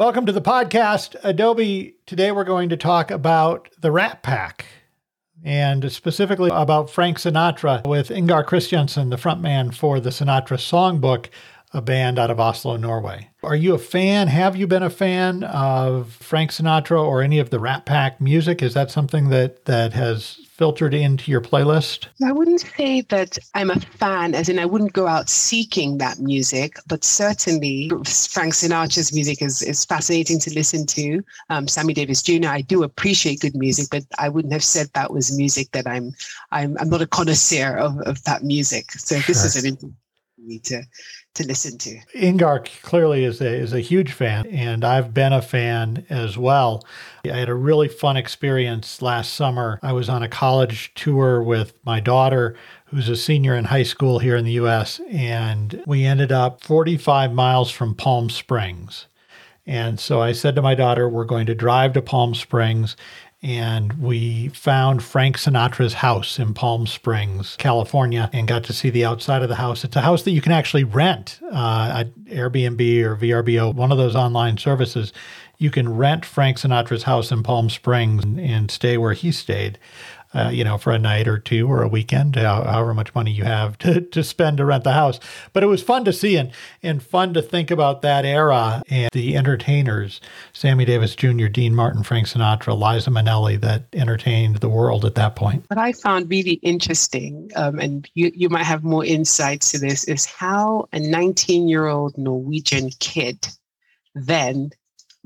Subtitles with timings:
[0.00, 1.94] Welcome to the podcast, Adobe.
[2.06, 4.64] Today we're going to talk about the Rat Pack
[5.44, 11.26] and specifically about Frank Sinatra with Ingar Kristiansen, the frontman for the Sinatra Songbook,
[11.72, 13.30] a band out of Oslo, Norway.
[13.42, 14.28] Are you a fan?
[14.28, 18.60] Have you been a fan of Frank Sinatra or any of the Rat Pack music?
[18.62, 22.08] Is that something that that has filtered into your playlist?
[22.22, 26.18] I wouldn't say that I'm a fan, as in I wouldn't go out seeking that
[26.18, 31.22] music, but certainly Frank Sinatra's music is, is fascinating to listen to.
[31.48, 32.48] Um, Sammy Davis Jr.
[32.48, 36.12] I do appreciate good music, but I wouldn't have said that was music that I'm
[36.50, 38.90] I'm I'm not a connoisseur of, of that music.
[38.92, 39.22] So sure.
[39.28, 39.94] this is an
[40.46, 40.82] me to
[41.34, 41.98] to listen to.
[42.14, 46.84] Ingar clearly is a is a huge fan, and I've been a fan as well.
[47.24, 49.78] I had a really fun experience last summer.
[49.82, 54.18] I was on a college tour with my daughter, who's a senior in high school
[54.18, 59.06] here in the U.S., and we ended up 45 miles from Palm Springs.
[59.66, 62.96] And so I said to my daughter, We're going to drive to Palm Springs
[63.42, 69.04] and we found Frank Sinatra's house in Palm Springs, California, and got to see the
[69.04, 69.82] outside of the house.
[69.82, 73.98] It's a house that you can actually rent uh, at Airbnb or VRBO, one of
[73.98, 75.12] those online services.
[75.56, 79.78] You can rent Frank Sinatra's house in Palm Springs and, and stay where he stayed
[80.34, 83.44] uh, you know, for a night or two or a weekend, however much money you
[83.44, 85.18] have to, to spend to rent the house.
[85.52, 89.10] But it was fun to see and, and fun to think about that era and
[89.12, 90.20] the entertainers,
[90.52, 95.34] Sammy Davis Jr., Dean Martin, Frank Sinatra, Liza Minnelli, that entertained the world at that
[95.34, 95.64] point.
[95.68, 100.04] What I found really interesting, um, and you, you might have more insights to this,
[100.04, 103.48] is how a 19 year old Norwegian kid
[104.14, 104.70] then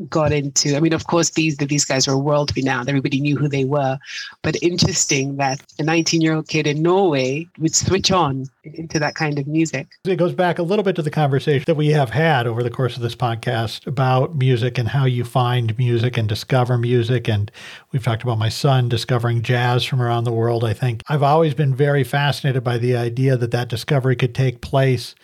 [0.09, 0.77] got into.
[0.77, 2.89] I mean, of course, these these guys were world renowned.
[2.89, 3.99] Everybody knew who they were.
[4.43, 9.15] But interesting that a 19 year old kid in Norway would switch on into that
[9.15, 9.87] kind of music.
[10.05, 12.71] It goes back a little bit to the conversation that we have had over the
[12.71, 17.29] course of this podcast about music and how you find music and discover music.
[17.29, 17.51] And
[17.93, 20.65] we've talked about my son discovering jazz from around the world.
[20.65, 24.61] I think I've always been very fascinated by the idea that that discovery could take
[24.61, 25.15] place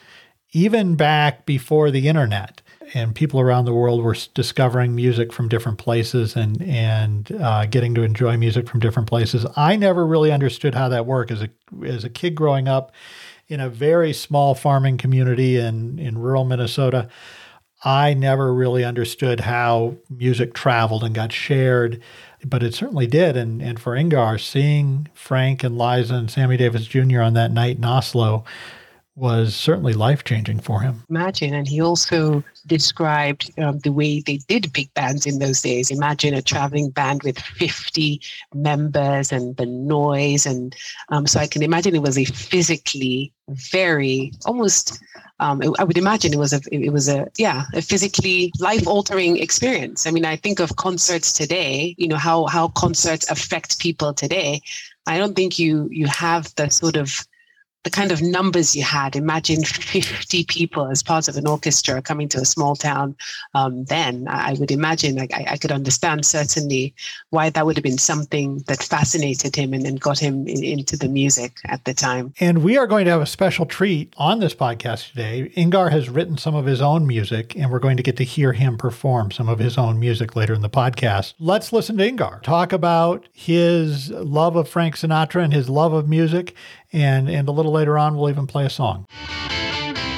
[0.52, 2.60] even back before the internet
[2.94, 7.94] and people around the world were discovering music from different places and and uh, getting
[7.94, 9.46] to enjoy music from different places.
[9.56, 11.50] I never really understood how that worked as a
[11.84, 12.92] as a kid growing up
[13.48, 17.08] in a very small farming community in in rural Minnesota.
[17.82, 22.02] I never really understood how music traveled and got shared,
[22.44, 23.36] but it certainly did.
[23.36, 27.22] And and for Ingar, seeing Frank and Liza and Sammy Davis Jr.
[27.22, 28.44] on that night in Oslo
[29.16, 31.04] was certainly life changing for him.
[31.10, 35.90] Imagine, and he also described um, the way they did big bands in those days.
[35.90, 38.20] Imagine a traveling band with 50
[38.54, 40.46] members and the noise.
[40.46, 40.74] And
[41.10, 45.00] um, so I can imagine it was a physically very almost
[45.40, 49.38] um, I would imagine it was a it was a yeah a physically life altering
[49.38, 50.06] experience.
[50.06, 51.94] I mean, I think of concerts today.
[51.98, 54.60] You know how how concerts affect people today.
[55.06, 57.26] I don't think you you have the sort of
[57.84, 59.16] the kind of numbers you had.
[59.16, 63.16] Imagine 50 people as part of an orchestra coming to a small town.
[63.54, 66.94] Um, then I would imagine I, I, could understand certainly
[67.30, 70.96] why that would have been something that fascinated him and then got him in, into
[70.96, 72.34] the music at the time.
[72.38, 75.50] And we are going to have a special treat on this podcast today.
[75.56, 78.52] Ingar has written some of his own music, and we're going to get to hear
[78.52, 81.34] him perform some of his own music later in the podcast.
[81.38, 86.08] Let's listen to Ingar talk about his love of Frank Sinatra and his love of
[86.08, 86.54] music
[86.92, 89.06] and and a little later on we'll even play a song.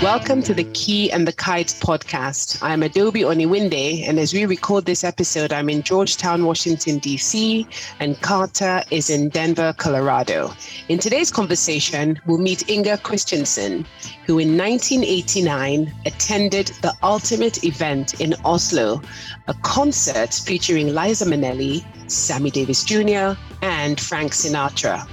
[0.02, 2.60] Welcome to the Key and the Kite podcast.
[2.60, 7.68] I'm Adobe Oniwinde, and as we record this episode, I'm in Georgetown, Washington, D.C.,
[8.00, 10.52] and Carter is in Denver, Colorado.
[10.88, 13.86] In today's conversation, we'll meet Ingar Kristiansen,
[14.26, 19.00] who in 1989 attended the ultimate event in Oslo,
[19.46, 25.06] a concert featuring Liza Minnelli, Sammy Davis Jr., and Frank Sinatra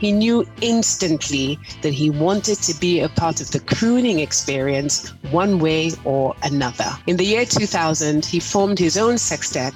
[0.00, 5.58] he knew instantly that he wanted to be a part of the crooning experience one
[5.58, 6.90] way or another.
[7.06, 9.74] In the year 2000, he formed his own sextet,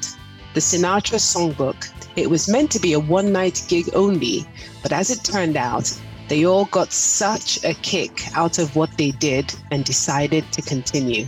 [0.54, 1.90] the Sinatra Songbook.
[2.16, 4.46] It was meant to be a one night gig only,
[4.82, 5.92] but as it turned out,
[6.28, 11.26] they all got such a kick out of what they did and decided to continue.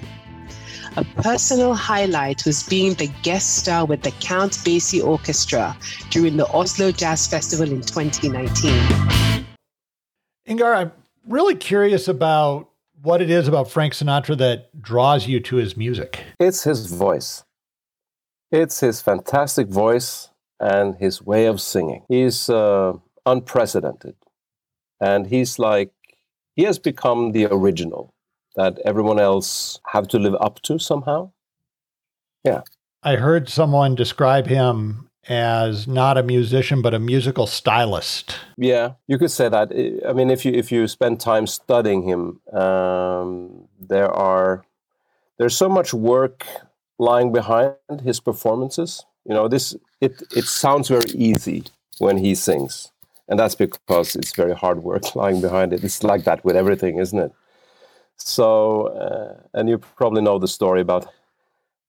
[0.98, 5.76] A personal highlight was being the guest star with the Count Basie Orchestra
[6.08, 8.72] during the Oslo Jazz Festival in 2019.
[10.48, 10.93] Ingar, I'm
[11.28, 12.70] really curious about
[13.02, 16.25] what it is about Frank Sinatra that draws you to his music.
[16.40, 17.44] It's his voice.
[18.50, 22.04] It's his fantastic voice and his way of singing.
[22.08, 22.94] He's uh,
[23.26, 24.14] unprecedented.
[24.98, 25.93] And he's like,
[26.54, 28.14] he has become the original
[28.56, 31.31] that everyone else have to live up to somehow.
[32.44, 32.62] Yeah.
[33.03, 38.37] I heard someone describe him as not a musician but a musical stylist.
[38.56, 39.73] Yeah, you could say that.
[40.08, 44.64] I mean, if you if you spend time studying him, um, there are
[45.38, 46.47] there's so much work
[46.99, 49.05] lying behind his performances.
[49.25, 51.64] You know, this it it sounds very easy
[51.99, 52.93] when he sings,
[53.29, 55.82] and that's because it's very hard work lying behind it.
[55.82, 57.32] It's like that with everything, isn't it?
[58.17, 61.07] So, uh, and you probably know the story about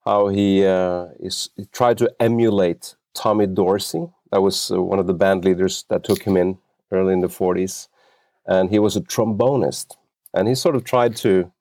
[0.06, 4.08] how he uh, is he tried to emulate Tommy Dorsey.
[4.32, 6.58] That was uh, one of the band leaders that took him in
[6.92, 7.88] early in the 40s,
[8.46, 9.98] and he was a trombonist,
[10.34, 11.52] and he sort of tried to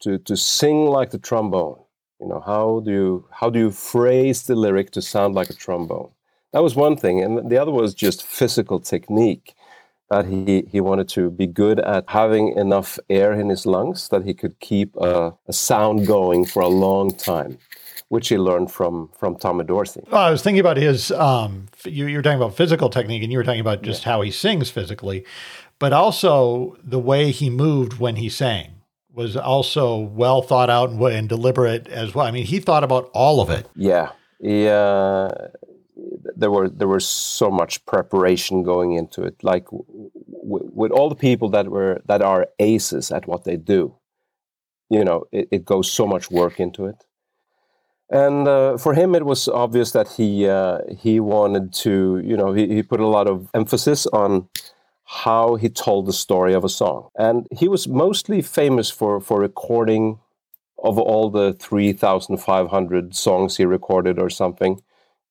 [0.00, 1.80] to to sing like the trombone.
[2.20, 5.54] You know, how do you how do you phrase the lyric to sound like a
[5.54, 6.10] trombone?
[6.52, 9.55] That was one thing, and the other was just physical technique
[10.10, 14.24] that he, he wanted to be good at having enough air in his lungs that
[14.24, 17.58] he could keep a, a sound going for a long time,
[18.08, 20.02] which he learned from from Tommy Dorsey.
[20.10, 21.10] Well, I was thinking about his.
[21.12, 24.12] Um, you, you were talking about physical technique, and you were talking about just yeah.
[24.12, 25.24] how he sings physically,
[25.78, 28.72] but also the way he moved when he sang
[29.12, 32.26] was also well thought out and, and deliberate as well.
[32.26, 33.66] I mean, he thought about all of it.
[33.74, 35.30] Yeah, yeah
[36.36, 39.42] there were there was so much preparation going into it.
[39.42, 43.96] Like with all the people that were that are aces at what they do,
[44.90, 47.04] you know, it, it goes so much work into it.
[48.08, 52.52] And uh, for him, it was obvious that he uh, he wanted to, you know,
[52.52, 54.48] he, he put a lot of emphasis on
[55.04, 57.08] how he told the story of a song.
[57.16, 60.20] And he was mostly famous for for recording
[60.84, 64.80] of all the 3,500 songs he recorded or something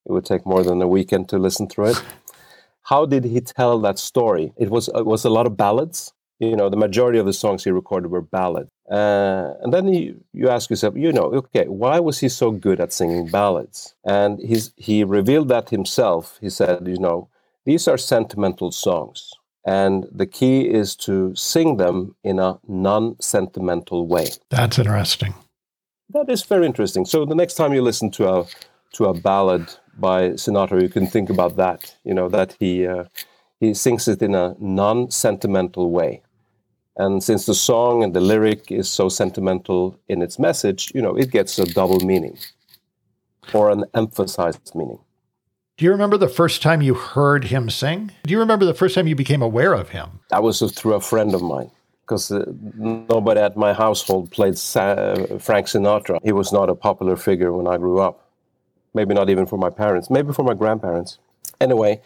[0.06, 2.04] it would take more than a weekend to listen through it.
[2.84, 4.54] How did he tell that story?
[4.58, 6.14] It was it was a lot of ballads.
[6.40, 8.70] You know, the majority of the songs he recorded were ballads.
[8.92, 12.80] Uh, and then you, you ask yourself, you know, okay, why was he so good
[12.80, 13.96] at singing ballads?
[14.04, 16.38] And he's, he revealed that himself.
[16.42, 17.30] He said, you know,
[17.66, 19.32] these are sentimental songs.
[19.66, 24.28] And the key is to sing them in a non sentimental way.
[24.50, 25.34] That's interesting.
[26.10, 27.06] That is very interesting.
[27.06, 28.46] So the next time you listen to a,
[28.94, 31.96] to a ballad by Sinatra, you can think about that.
[32.04, 33.06] You know that he uh,
[33.60, 36.22] he sings it in a non-sentimental way,
[36.98, 41.16] and since the song and the lyric is so sentimental in its message, you know
[41.16, 42.38] it gets a double meaning,
[43.54, 45.00] or an emphasized meaning.
[45.78, 48.12] Do you remember the first time you heard him sing?
[48.24, 50.22] Do you remember the first time you became aware of him?
[50.30, 51.70] That was through a friend of mine
[52.02, 52.46] because uh,
[52.76, 56.20] nobody at my household played Sa- Frank Sinatra.
[56.24, 58.25] He was not a popular figure when I grew up
[58.96, 61.20] maybe not even for my parents, maybe for my grandparents.
[61.62, 62.02] Anyway,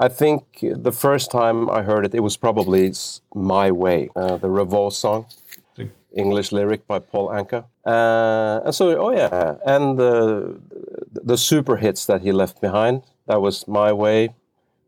[0.00, 2.92] I think the first time I heard it, it was probably
[3.34, 5.26] My Way, uh, the Revolve song,
[6.16, 7.64] English lyric by Paul Anka.
[7.84, 10.60] Uh, and so, oh yeah, and the,
[11.12, 14.34] the super hits that he left behind, that was My Way,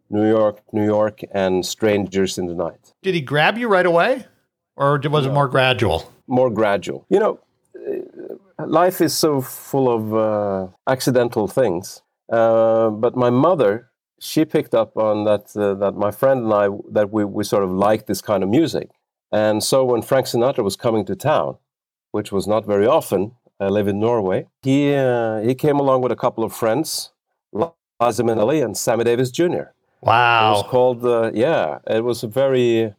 [0.09, 2.93] New York, New York, and Strangers in the Night.
[3.03, 4.27] Did he grab you right away?
[4.77, 5.31] Or was no.
[5.31, 6.11] it more gradual?
[6.27, 7.05] More gradual.
[7.11, 7.41] You know,
[8.67, 12.03] life is so full of uh, accidental things.
[12.31, 13.91] Uh, but my mother,
[14.21, 17.65] she picked up on that uh, that my friend and I that we, we sort
[17.65, 18.91] of liked this kind of music.
[19.33, 21.57] And so when Frank Sinatra was coming to town,
[22.13, 26.13] which was not very often, I live in Norway, he uh, he came along with
[26.13, 27.13] a couple of friends,
[27.53, 29.73] Liza Minnelli and Sammy Davis Jr.
[30.03, 30.49] Wow.
[30.49, 32.95] It was called, uh, yeah, it was a very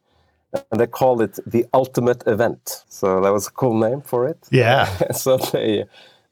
[0.53, 2.83] and they called it the ultimate event.
[2.89, 4.47] So that was a cool name for it.
[4.51, 4.85] Yeah.
[5.11, 5.85] so they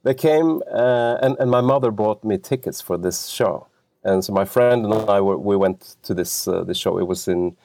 [0.04, 3.68] they came, uh, and and my mother bought me tickets for this show,
[4.04, 6.98] and so my friend and I were, we went to this uh, this show.
[6.98, 7.56] It was in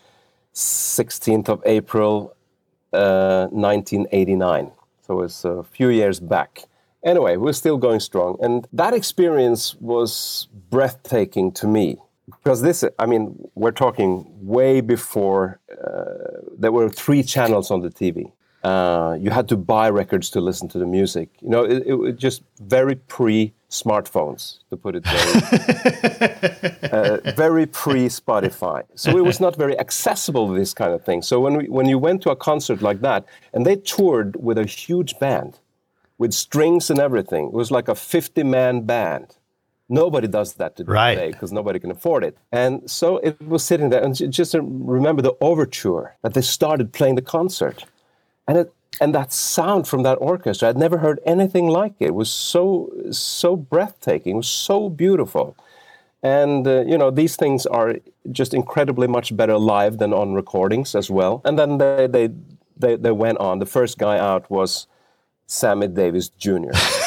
[0.54, 2.34] 16th of April,
[2.92, 4.70] uh, 1989.
[5.06, 6.64] So it was a few years back.
[7.04, 13.06] Anyway, we're still going strong, and that experience was breathtaking to me because this i
[13.06, 18.32] mean we're talking way before uh, there were three channels on the tv
[18.64, 21.28] uh, you had to buy records to listen to the music.
[21.42, 25.32] You know it, it was just very pre smartphones to put it very
[26.90, 31.20] uh, very pre spotify so it was not very accessible this kind of thing.
[31.20, 34.56] So when we, when you went to a concert like that and they toured with
[34.56, 35.58] a huge band
[36.16, 39.36] with strings and everything it was like a 50 man band
[39.88, 41.32] Nobody does that today right.
[41.32, 42.38] because nobody can afford it.
[42.50, 47.16] And so it was sitting there, and just remember the overture that they started playing
[47.16, 47.84] the concert,
[48.48, 50.68] and it and that sound from that orchestra.
[50.68, 52.06] I'd never heard anything like it.
[52.06, 54.34] It was so so breathtaking.
[54.34, 55.56] It was so beautiful,
[56.22, 57.96] and uh, you know these things are
[58.32, 61.42] just incredibly much better live than on recordings as well.
[61.44, 62.30] And then they they
[62.76, 63.58] they, they went on.
[63.58, 64.86] The first guy out was
[65.46, 66.72] Sammy Davis Jr.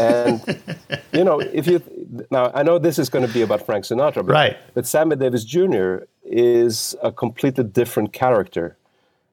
[0.00, 0.62] and
[1.12, 1.82] you know, if you
[2.30, 4.56] now, I know this is going to be about Frank Sinatra, but, right?
[4.74, 5.98] But Sammy Davis Jr.
[6.24, 8.76] is a completely different character.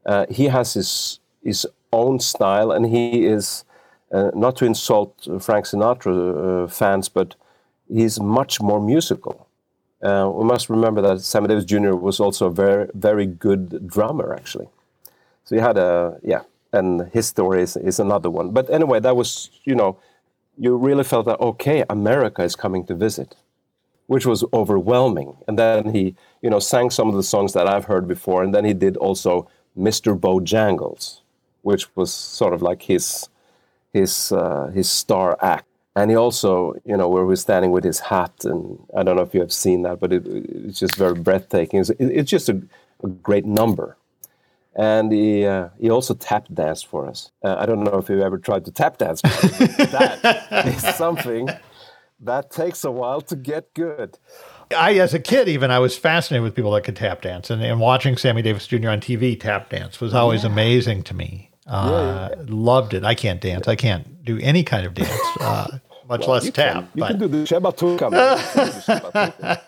[0.06, 3.64] Uh, he has his his own style, and he is
[4.12, 7.36] uh, not to insult Frank Sinatra uh, fans, but
[7.92, 9.48] he's much more musical.
[10.02, 11.96] Uh, we must remember that Sammy Davis Jr.
[11.96, 14.68] was also a very very good drummer, actually.
[15.46, 16.42] So he had a yeah,
[16.74, 18.52] and his story is, is another one.
[18.52, 19.98] But anyway, that was you know
[20.58, 23.36] you really felt that okay, America is coming to visit,
[24.08, 25.38] which was overwhelming.
[25.48, 28.54] And then he, you know, sang some of the songs that I've heard before, and
[28.54, 30.18] then he did also Mr.
[30.20, 31.22] Bojangles,
[31.62, 33.30] which was sort of like his
[33.94, 35.66] his uh, his star act.
[35.96, 39.24] And he also, you know, where we're standing with his hat, and I don't know
[39.24, 41.80] if you have seen that, but it, it's just very breathtaking.
[41.80, 42.62] It's, it's just a,
[43.04, 43.98] a great number
[44.78, 47.32] and he uh, he also tap danced for us.
[47.44, 49.22] Uh, I don't know if you ever tried to tap dance.
[49.24, 51.50] that is something
[52.22, 54.18] that takes a while to get good.
[54.76, 57.64] I, as a kid, even I was fascinated with people that could tap dance, and,
[57.64, 58.90] and watching Sammy Davis Jr.
[58.90, 60.52] on TV tap dance was always yeah.
[60.52, 61.52] amazing to me.
[61.66, 62.44] Uh, yeah, yeah.
[62.48, 63.04] Loved it.
[63.04, 63.68] I can't dance.
[63.68, 66.74] I can't do any kind of dance, uh, much well, less you tap.
[66.74, 67.08] Can, you but...
[67.08, 69.62] can do the Shebatuka.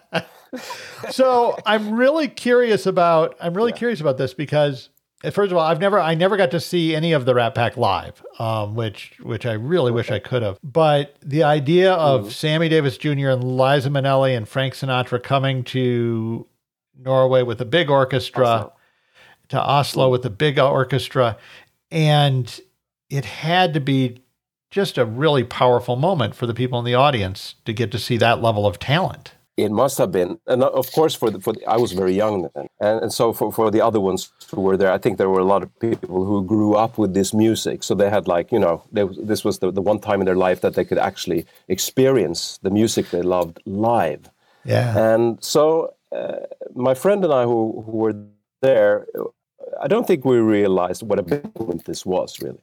[1.09, 4.89] so I'm really curious about I'm really curious about this because
[5.23, 7.77] first of all, I've never I never got to see any of the Rat Pack
[7.77, 9.95] live, um, which which I really okay.
[9.95, 10.59] wish I could have.
[10.63, 12.31] But the idea of mm.
[12.31, 13.29] Sammy Davis Jr.
[13.29, 16.47] and Liza Minnelli and Frank Sinatra coming to
[16.97, 18.73] Norway with a big orchestra, Oslo.
[19.49, 21.37] to Oslo with a big orchestra,
[21.91, 22.59] and
[23.09, 24.23] it had to be
[24.71, 28.17] just a really powerful moment for the people in the audience to get to see
[28.17, 29.33] that level of talent.
[29.65, 32.49] It must have been, and of course, for the, for the, I was very young
[32.53, 35.29] then, and, and so for, for the other ones who were there, I think there
[35.29, 38.51] were a lot of people who grew up with this music, so they had like
[38.51, 40.97] you know, they, this was the, the one time in their life that they could
[40.97, 44.29] actually experience the music they loved live.
[44.65, 48.15] Yeah, and so uh, my friend and I who, who were
[48.61, 49.05] there,
[49.81, 52.59] I don't think we realized what a big moment this was really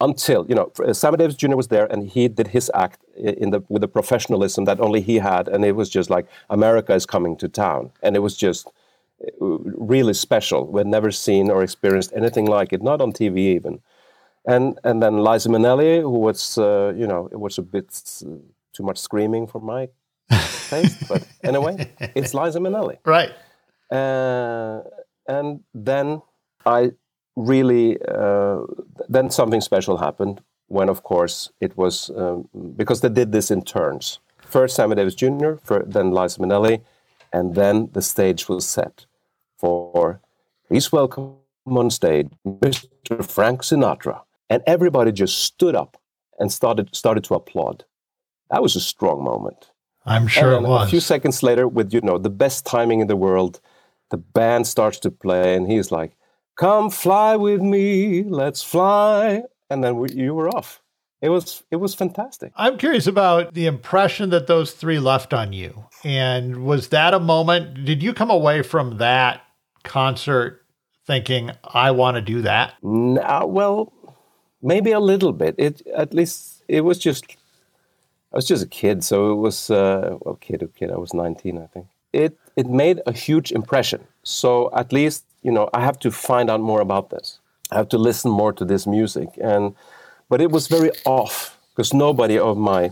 [0.00, 1.56] until you know Sammy Davis Jr.
[1.56, 5.16] was there and he did his act in the with the professionalism that only he
[5.16, 8.68] had, and it was just like America is coming to town, and it was just
[9.22, 10.66] uh, really special.
[10.66, 13.80] We'd never seen or experienced anything like it, not on TV even.
[14.46, 17.88] And and then Liza Minnelli, who was uh, you know it was a bit
[18.72, 19.88] too much screaming for my
[20.68, 23.30] taste, but anyway, it's Liza Minnelli, right?
[23.90, 24.82] Uh,
[25.26, 26.22] and then
[26.64, 26.92] I
[27.36, 28.60] really, uh,
[29.08, 33.62] then something special happened when, of course, it was um, because they did this in
[33.62, 34.18] turns.
[34.38, 36.82] First, Sammy Davis Jr., for, then Liza Minnelli,
[37.32, 39.06] and then the stage was set
[39.58, 40.20] for
[40.68, 41.34] please welcome
[41.66, 43.24] on stage Mr.
[43.24, 44.22] Frank Sinatra.
[44.48, 45.96] And everybody just stood up
[46.38, 47.84] and started started to applaud.
[48.50, 49.70] That was a strong moment.
[50.04, 50.86] I'm sure and it was.
[50.86, 53.60] A few seconds later, with you know the best timing in the world,
[54.10, 56.16] the band starts to play, and he's like,
[56.56, 59.42] come fly with me, let's fly.
[59.70, 60.80] And then we, you were off.
[61.22, 62.52] It was it was fantastic.
[62.56, 65.86] I'm curious about the impression that those three left on you.
[66.04, 67.84] And was that a moment?
[67.84, 69.42] Did you come away from that
[69.82, 70.62] concert
[71.06, 72.74] thinking, "I want to do that"?
[72.82, 73.92] No, uh, well,
[74.62, 75.54] maybe a little bit.
[75.58, 77.24] It at least it was just.
[78.32, 80.90] I was just a kid, so it was uh, well, kid, a kid.
[80.90, 81.86] I was 19, I think.
[82.12, 84.06] It it made a huge impression.
[84.22, 87.38] So at least you know, I have to find out more about this.
[87.70, 89.28] I have to listen more to this music.
[89.40, 89.76] And
[90.28, 92.90] but it was very off because nobody of my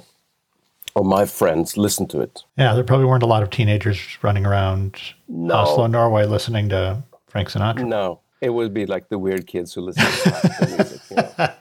[0.95, 2.45] of my friends listened to it.
[2.57, 5.55] Yeah, there probably weren't a lot of teenagers running around no.
[5.55, 7.89] Oslo, Norway, listening to Frank Sinatra.
[7.89, 11.01] No, it would be like the weird kids who listen to music.
[11.11, 11.53] You know.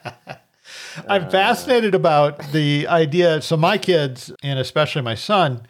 [1.09, 3.41] I'm fascinated about the idea.
[3.41, 5.65] So my kids, and especially my son,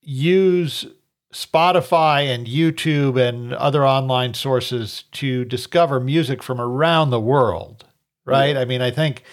[0.00, 0.86] use
[1.34, 7.84] Spotify and YouTube and other online sources to discover music from around the world,
[8.24, 8.54] right?
[8.54, 8.60] Yeah.
[8.60, 9.24] I mean, I think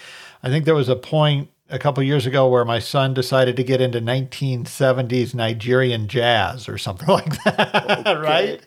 [0.42, 3.64] I think there was a point a couple years ago where my son decided to
[3.64, 8.62] get into 1970s Nigerian jazz or something like that, right?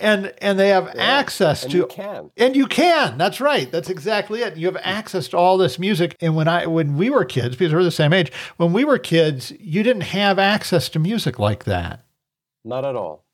[0.00, 1.02] and and they have yeah.
[1.02, 2.30] access and to you can.
[2.36, 3.18] and you can.
[3.18, 3.70] That's right.
[3.70, 4.56] That's exactly it.
[4.56, 6.16] You have access to all this music.
[6.20, 8.98] And when I when we were kids, because we're the same age, when we were
[8.98, 12.04] kids, you didn't have access to music like that.
[12.64, 13.26] Not at all.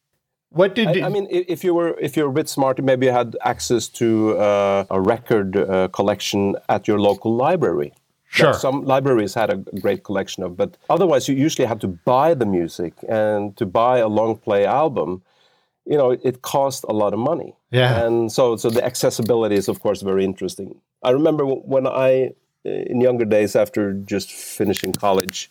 [0.50, 1.26] What did I, I, mean?
[1.30, 5.00] If you were if you're a bit smart, maybe you had access to uh, a
[5.00, 7.94] record uh, collection at your local library.
[8.32, 8.54] Sure.
[8.54, 12.46] some libraries had a great collection of, but otherwise you usually had to buy the
[12.46, 15.22] music and to buy a long play album.
[15.84, 17.54] You know, it cost a lot of money.
[17.70, 18.04] Yeah.
[18.04, 20.80] And so, so the accessibility is of course very interesting.
[21.02, 22.32] I remember when I
[22.64, 25.50] in younger days after just finishing college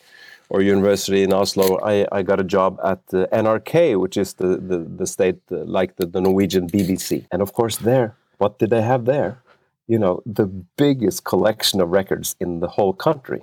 [0.49, 4.57] or university in Oslo, I, I got a job at the NRK, which is the,
[4.57, 7.25] the, the state uh, like the, the Norwegian BBC.
[7.31, 9.39] And of course, there, what did they have there?
[9.87, 10.45] You know, the
[10.77, 13.41] biggest collection of records in the whole country.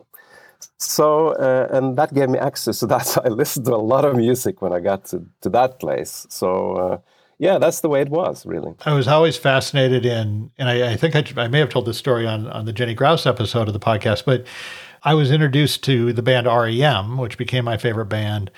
[0.79, 3.07] So, uh, and that gave me access to that.
[3.07, 6.27] So I listened to a lot of music when I got to, to that place.
[6.31, 6.99] So, uh,
[7.39, 8.75] yeah, that's the way it was, really.
[8.85, 11.97] I was always fascinated in, and I, I think I, I, may have told this
[11.97, 14.45] story on, on the Jenny Grouse episode of the podcast, but
[15.05, 18.51] I was introduced to the band REM, which became my favorite band,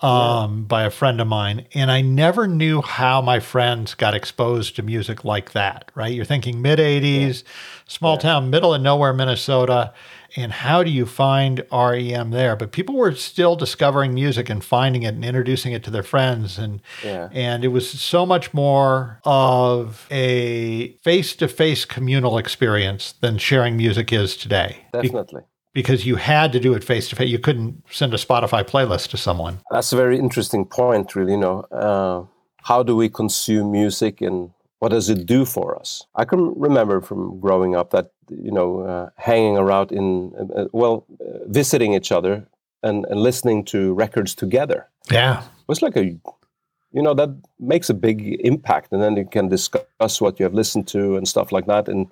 [0.00, 0.64] um, yeah.
[0.66, 1.66] by a friend of mine.
[1.74, 6.12] And I never knew how my friends got exposed to music like that, right?
[6.12, 7.50] You're thinking mid 80s, yeah.
[7.86, 8.20] small yeah.
[8.20, 9.92] town, middle of nowhere, Minnesota
[10.36, 12.56] and how do you find REM there?
[12.56, 16.58] But people were still discovering music and finding it and introducing it to their friends,
[16.58, 17.28] and yeah.
[17.32, 24.36] and it was so much more of a face-to-face communal experience than sharing music is
[24.36, 24.84] today.
[24.92, 25.42] Definitely.
[25.42, 27.28] Be- because you had to do it face to face.
[27.28, 29.60] You couldn't send a Spotify playlist to someone.
[29.70, 31.32] That's a very interesting point, really.
[31.32, 32.24] You know, uh,
[32.62, 36.06] how do we consume music and what does it do for us?
[36.14, 40.68] I can remember from growing up that you know uh, hanging around in uh, uh
[40.72, 42.48] well, uh, visiting each other
[42.82, 44.88] and, and listening to records together.
[45.10, 47.30] Yeah, it was like a you know that
[47.60, 51.28] makes a big impact, and then you can discuss what you have listened to and
[51.28, 52.10] stuff like that, and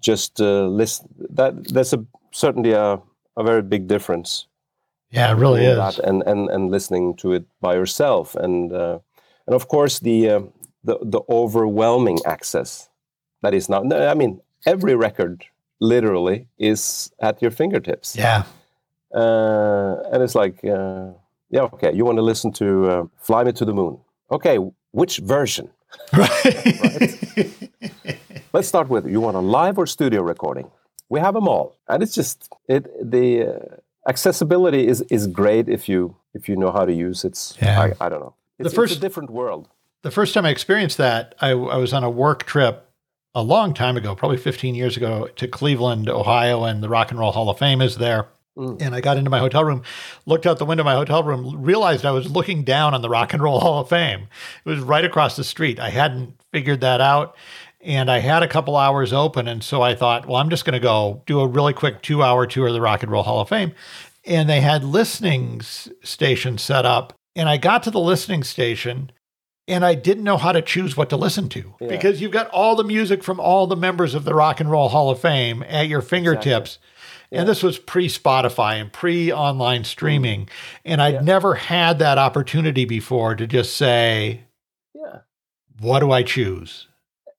[0.00, 1.08] just uh, listen.
[1.28, 2.02] That there's a
[2.36, 3.00] certainly a,
[3.36, 4.46] a very big difference.
[5.10, 5.98] Yeah, it really is.
[6.00, 8.98] and, and and listening to it by yourself, and uh,
[9.46, 10.40] and of course the uh,
[10.84, 12.90] the, the overwhelming access
[13.42, 13.82] that is now.
[13.82, 15.44] I mean, every record
[15.80, 18.16] literally is at your fingertips.
[18.16, 18.44] Yeah.
[19.14, 21.12] Uh, and it's like, uh,
[21.50, 23.98] yeah, okay, you want to listen to uh, Fly Me to the Moon.
[24.30, 24.58] Okay,
[24.92, 25.70] which version?
[26.12, 27.70] Right.
[28.52, 30.70] Let's start with you want a live or studio recording?
[31.08, 31.76] We have them all.
[31.88, 33.76] And it's just, it the uh,
[34.08, 37.56] accessibility is, is great if you if you know how to use it.
[37.62, 37.80] Yeah.
[38.00, 38.34] I, I don't know.
[38.58, 39.68] It's, the first, it's a different world
[40.06, 42.88] the first time I experienced that, I, I, was on a work trip
[43.34, 47.18] a long time ago, probably 15 years ago, to Cleveland, Ohio, and the Rock and
[47.18, 48.28] Roll Hall of Fame is there.
[48.56, 48.80] Mm.
[48.80, 49.82] And I got into my hotel room,
[50.24, 53.08] looked out the window of my hotel room, realized I was looking down on the
[53.08, 54.28] Rock and Roll Hall of Fame.
[54.64, 55.80] It was right across the street.
[55.80, 57.36] I hadn't figured that out.
[57.86, 59.46] And I had a couple hours open.
[59.46, 62.20] And so I thought, well, I'm just going to go do a really quick two
[62.20, 63.72] hour tour of the Rock and Roll Hall of Fame.
[64.24, 67.14] And they had listening stations set up.
[67.36, 69.12] And I got to the listening station
[69.68, 71.88] and I didn't know how to choose what to listen to yeah.
[71.88, 74.88] because you've got all the music from all the members of the Rock and Roll
[74.88, 76.78] Hall of Fame at your fingertips.
[76.78, 76.92] Exactly.
[77.30, 77.40] Yeah.
[77.40, 80.48] And this was pre Spotify and pre online streaming.
[80.84, 81.20] And I'd yeah.
[81.20, 84.42] never had that opportunity before to just say,
[84.92, 85.20] Yeah,
[85.78, 86.88] what do I choose?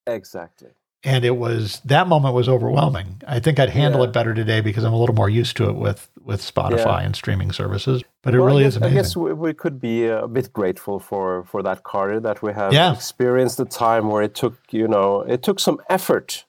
[0.07, 0.69] Exactly
[1.03, 3.21] and it was that moment was overwhelming.
[3.27, 4.07] I think I'd handle yeah.
[4.07, 7.05] it better today because I'm a little more used to it with with Spotify yeah.
[7.05, 8.03] and streaming services.
[8.23, 8.97] But it well, really guess, is amazing.
[8.97, 12.51] I guess we, we, could be a bit grateful for for that Carter that we
[12.51, 12.93] have yeah.
[12.93, 16.45] experienced the time where it took you know it took some effort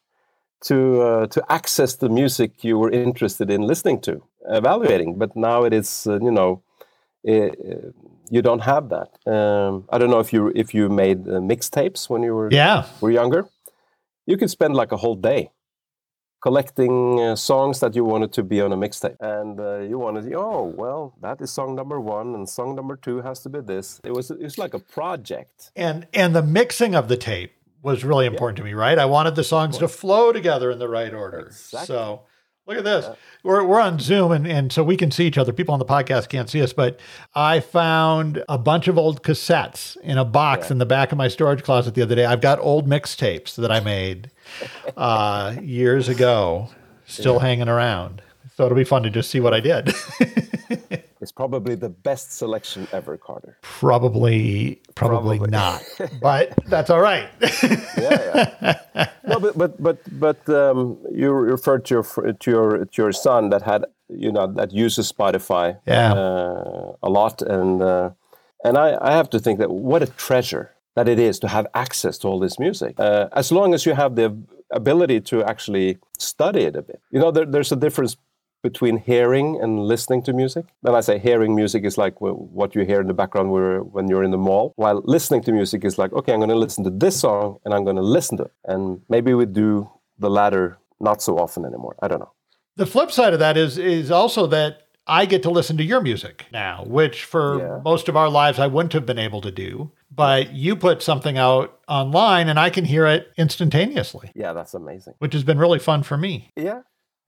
[0.63, 5.19] to uh, to access the music you were interested in listening to, evaluating.
[5.19, 6.63] But now it is uh, you know.
[7.25, 7.59] It,
[8.31, 9.11] you don't have that.
[9.27, 12.87] Um, I don't know if you if you made uh, mixtapes when you were yeah.
[13.01, 13.49] were younger.
[14.27, 15.51] You could spend like a whole day
[16.41, 19.17] collecting uh, songs that you wanted to be on a mixtape.
[19.21, 23.21] And uh, you wanted oh well that is song number one and song number two
[23.23, 24.01] has to be this.
[24.05, 25.71] It was it was like a project.
[25.77, 28.65] And and the mixing of the tape was really important yeah.
[28.65, 28.99] to me right?
[28.99, 31.41] I wanted the songs to flow together in the right order.
[31.41, 31.87] Exactly.
[31.87, 32.23] so
[32.69, 33.09] Look at this.
[33.43, 35.55] We're, we're on Zoom, and, and so we can see each other.
[35.55, 37.01] People on the podcast can't see us, but
[37.35, 40.73] I found a bunch of old cassettes in a box yeah.
[40.73, 42.27] in the back of my storage closet the other day.
[42.27, 44.31] I've got old mixtapes that I made
[44.99, 46.69] uh, years ago,
[47.07, 47.41] still yeah.
[47.41, 48.21] hanging around.
[48.55, 49.95] So it'll be fun to just see what I did.
[51.21, 53.59] it's probably the best selection ever, Carter.
[53.63, 55.51] Probably, probably, probably.
[55.51, 55.85] not,
[56.23, 57.29] but that's all right.
[57.97, 59.09] yeah, yeah.
[59.27, 63.51] No, but but but but um, you referred to your to your to your son
[63.51, 66.13] that had you know that uses Spotify yeah.
[66.13, 68.11] uh, a lot, and uh,
[68.65, 71.67] and I I have to think that what a treasure that it is to have
[71.75, 72.99] access to all this music.
[72.99, 74.37] Uh, as long as you have the
[74.71, 77.01] ability to actually study it a bit.
[77.11, 78.17] You know, there, there's a difference
[78.63, 80.67] between hearing and listening to music.
[80.81, 84.25] When I say hearing music is like what you hear in the background when you're
[84.25, 86.91] in the mall, while listening to music is like, okay, I'm going to listen to
[86.91, 88.53] this song and I'm going to listen to it.
[88.65, 91.97] And maybe we do the latter not so often anymore.
[92.03, 92.33] I don't know.
[92.77, 96.01] The flip side of that is is also that I get to listen to your
[96.01, 97.81] music now, which for yeah.
[97.85, 99.91] most of our lives I wouldn't have been able to do.
[100.11, 104.33] But you put something out online and I can hear it instantaneously.
[104.35, 105.15] Yeah, that's amazing.
[105.19, 106.51] Which has been really fun for me.
[106.57, 106.83] Yeah.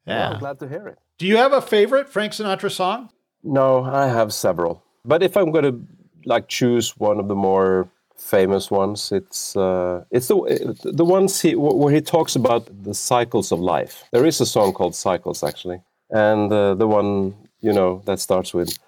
[0.06, 0.30] Yeah, Yeah.
[0.30, 0.98] I'm glad to hear it.
[1.18, 3.10] Do you have a favorite Frank Sinatra song?
[3.42, 4.82] No, I have several.
[5.04, 5.80] But if I'm going to
[6.26, 10.36] like choose one of the more famous ones, it's uh, it's the
[10.84, 14.04] the ones he where he talks about the cycles of life.
[14.12, 18.52] There is a song called Cycles actually, and uh, the one you know that starts
[18.54, 18.78] with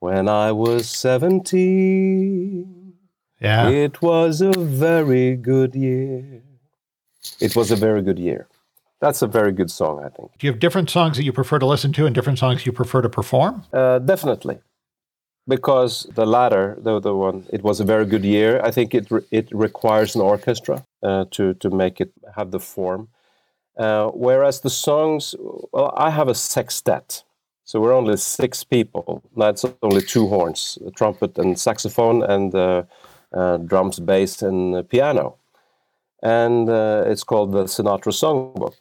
[0.00, 2.94] When I was 17,
[3.40, 3.68] Yeah.
[3.68, 6.42] it was a very good year.
[7.40, 8.46] It was a very good year.
[9.00, 10.30] That's a very good song, I think.
[10.38, 12.72] Do you have different songs that you prefer to listen to and different songs you
[12.72, 13.64] prefer to perform?
[13.72, 14.58] Uh, definitely,
[15.48, 18.60] because the latter, the the one, it was a very good year.
[18.62, 22.60] I think it re- it requires an orchestra uh, to to make it have the
[22.60, 23.08] form.
[23.78, 25.34] Uh, whereas the songs,
[25.72, 27.24] well, I have a sextet,
[27.64, 29.22] so we're only six people.
[29.34, 32.82] That's only two horns, a trumpet and saxophone, and uh,
[33.32, 35.36] uh, drums, bass, and uh, piano.
[36.22, 38.74] And uh, it's called the Sinatra Songbook.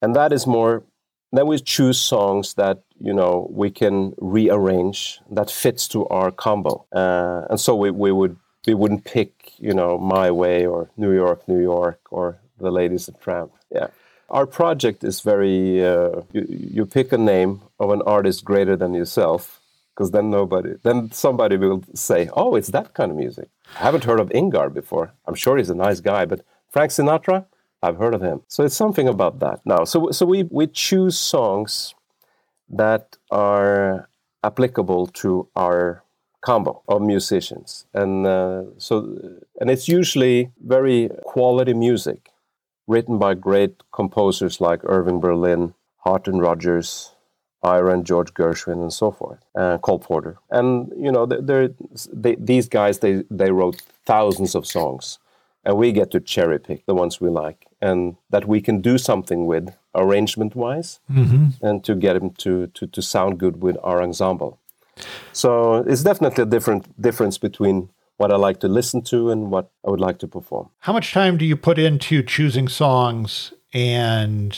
[0.00, 0.84] And that is more
[1.34, 6.86] then we choose songs that you know we can rearrange that fits to our combo.
[6.92, 11.12] Uh, and so we, we would we wouldn't pick you know my way or new
[11.12, 13.52] york new york or the ladies of tramp.
[13.70, 13.88] Yeah.
[14.30, 18.94] Our project is very uh, you, you pick a name of an artist greater than
[18.94, 19.60] yourself
[19.94, 24.04] because then nobody then somebody will say oh it's that kind of music i haven't
[24.04, 27.46] heard of ingar before i'm sure he's a nice guy but frank sinatra
[27.84, 28.40] I've heard of him.
[28.48, 29.60] So it's something about that.
[29.66, 31.94] Now, so so we we choose songs
[32.70, 34.08] that are
[34.42, 36.02] applicable to our
[36.40, 38.94] combo of musicians, and uh, so
[39.60, 42.30] and it's usually very quality music,
[42.86, 47.13] written by great composers like Irving Berlin, Hart and Rodgers.
[47.64, 51.70] And George Gershwin and so forth, uh, Cole Porter, and you know they're,
[52.12, 55.18] they're, these guys they they wrote thousands of songs,
[55.64, 58.96] and we get to cherry pick the ones we like and that we can do
[58.96, 61.00] something with arrangement wise
[61.62, 64.58] and to get them to, to, to sound good with our ensemble.
[65.32, 69.70] So it's definitely a different difference between what i like to listen to and what
[69.84, 70.70] i would like to perform.
[70.78, 74.56] How much time do you put into choosing songs and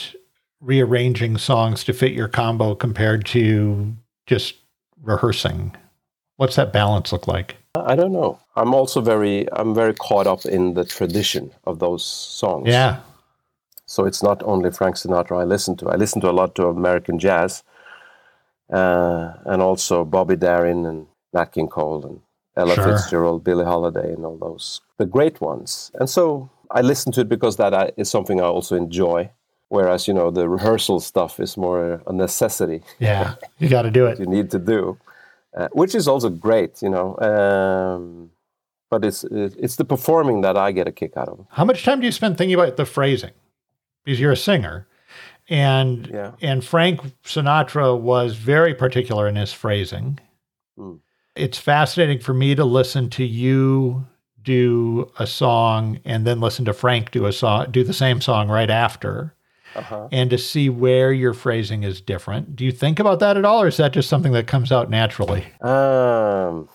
[0.59, 4.55] rearranging songs to fit your combo compared to just
[5.01, 5.75] rehearsing?
[6.37, 7.57] What's that balance look like?
[7.85, 12.03] i don't know i'm also very i'm very caught up in the tradition of those
[12.03, 13.01] songs Yeah.
[13.85, 15.89] So it's not only Frank Sinatra I listen to.
[15.89, 17.63] I listen to a lot to American jazz,
[18.73, 22.19] uh, and also Bobby Darin and Nat King Cole and
[22.57, 22.83] Ella Sure.
[22.97, 25.91] Fitzgerald, Billie Holiday, and all those the great ones.
[25.99, 29.29] And so I listen to it because that is something I also enjoy.
[29.69, 33.35] Whereas you know the rehearsal stuff is more a necessity Yeah.
[33.59, 34.19] You got to do it.
[34.19, 34.97] you need to do,
[35.55, 37.17] uh, which is also great, you know.
[37.19, 38.31] Um,
[38.89, 41.45] but it's it's the performing that I get a kick out of.
[41.51, 43.31] How much time do you spend thinking about the phrasing?
[44.05, 44.87] Because you're a singer.
[45.49, 46.31] And Yeah.
[46.41, 50.19] and Frank Sinatra was very particular in his phrasing.
[50.79, 50.99] Mm.
[51.35, 54.05] It's fascinating for me to listen to you
[54.41, 58.47] do a song and then listen to Frank do a song do the same song
[58.47, 59.33] right after
[59.77, 60.07] Uh-huh.
[60.11, 62.55] and to see where your phrasing is different.
[62.55, 64.89] Do you think about that at all or is that just something that comes out
[64.89, 65.45] naturally?
[65.61, 66.67] Um,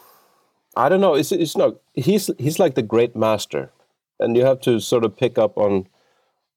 [0.77, 1.15] I don't know.
[1.15, 1.77] It's it's not.
[1.95, 3.71] He's he's like the great master,
[4.19, 5.87] and you have to sort of pick up on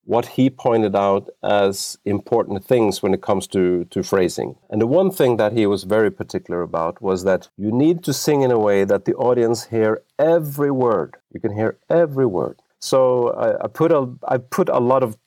[0.06, 4.56] what he pointed out as important things when it comes to to phrasing.
[4.70, 8.14] And the one thing that he was very particular about was that you need to
[8.14, 11.18] sing in a way that the audience hear every word.
[11.34, 12.62] You can hear every word.
[12.80, 15.18] So I, I put a I put a lot of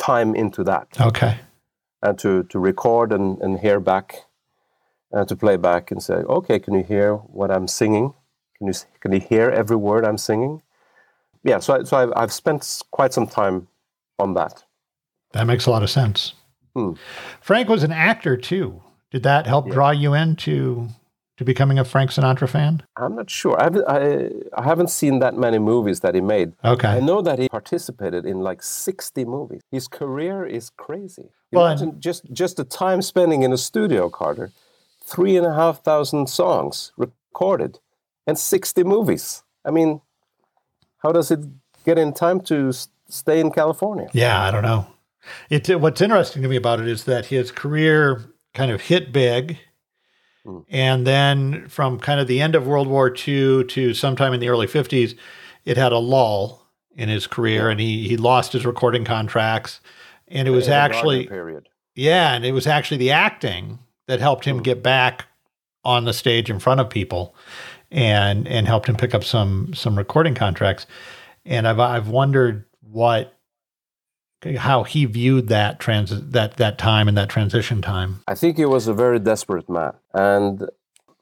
[0.00, 1.38] time into that Okay.
[2.02, 4.24] and to, to record and, and hear back
[5.12, 8.14] and to play back and say, okay, can you hear what I'm singing?
[8.58, 10.62] Can you, can you hear every word I'm singing?
[11.44, 13.68] Yeah, so, I, so I've, I've spent quite some time
[14.18, 14.64] on that.
[15.32, 16.34] That makes a lot of sense.
[16.74, 16.92] Hmm.
[17.40, 18.82] Frank was an actor too.
[19.10, 20.88] Did that help draw you into
[21.40, 22.82] to becoming a Frank Sinatra fan?
[22.98, 23.58] I'm not sure.
[23.58, 26.52] I haven't, I, I haven't seen that many movies that he made.
[26.62, 26.88] Okay.
[26.88, 29.62] I know that he participated in like 60 movies.
[29.70, 31.30] His career is crazy.
[31.50, 34.52] Well, Imagine just, just the time spending in a studio, Carter.
[35.02, 37.78] Three and a half thousand songs recorded
[38.26, 39.42] and 60 movies.
[39.64, 40.02] I mean,
[40.98, 41.40] how does it
[41.86, 42.70] get in time to
[43.08, 44.08] stay in California?
[44.12, 44.86] Yeah, I don't know.
[45.48, 49.56] It's what's interesting to me about it is that his career kind of hit big,
[50.44, 50.60] Hmm.
[50.70, 54.48] and then from kind of the end of World War II to sometime in the
[54.48, 55.14] early fifties,
[55.64, 59.80] it had a lull in his career, and he he lost his recording contracts,
[60.28, 61.68] and it was Wagner actually period.
[61.94, 64.62] Yeah, and it was actually the acting that helped him Hmm.
[64.62, 65.26] get back
[65.84, 67.34] on the stage in front of people,
[67.90, 70.86] and and helped him pick up some some recording contracts.
[71.44, 73.34] And I've I've wondered what
[74.56, 78.22] how he viewed that transit that that time and that transition time.
[78.26, 80.68] I think he was a very desperate man, and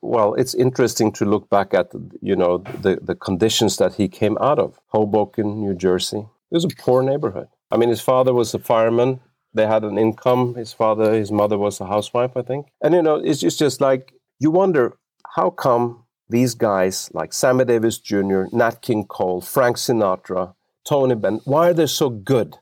[0.00, 4.38] well, it's interesting to look back at you know the the conditions that he came
[4.40, 4.78] out of.
[4.88, 6.26] Hoboken, New Jersey.
[6.50, 7.48] It was a poor neighborhood.
[7.70, 9.20] I mean, his father was a fireman.
[9.52, 10.54] They had an income.
[10.54, 12.68] His father, his mother was a housewife, I think.
[12.81, 14.96] And you know, it's just just like you wonder
[15.35, 20.54] how come these guys like Sammy Davis Jr., Nat King Cole, Frank Sinatra,
[20.85, 22.57] Tony Bennett, why are they so good,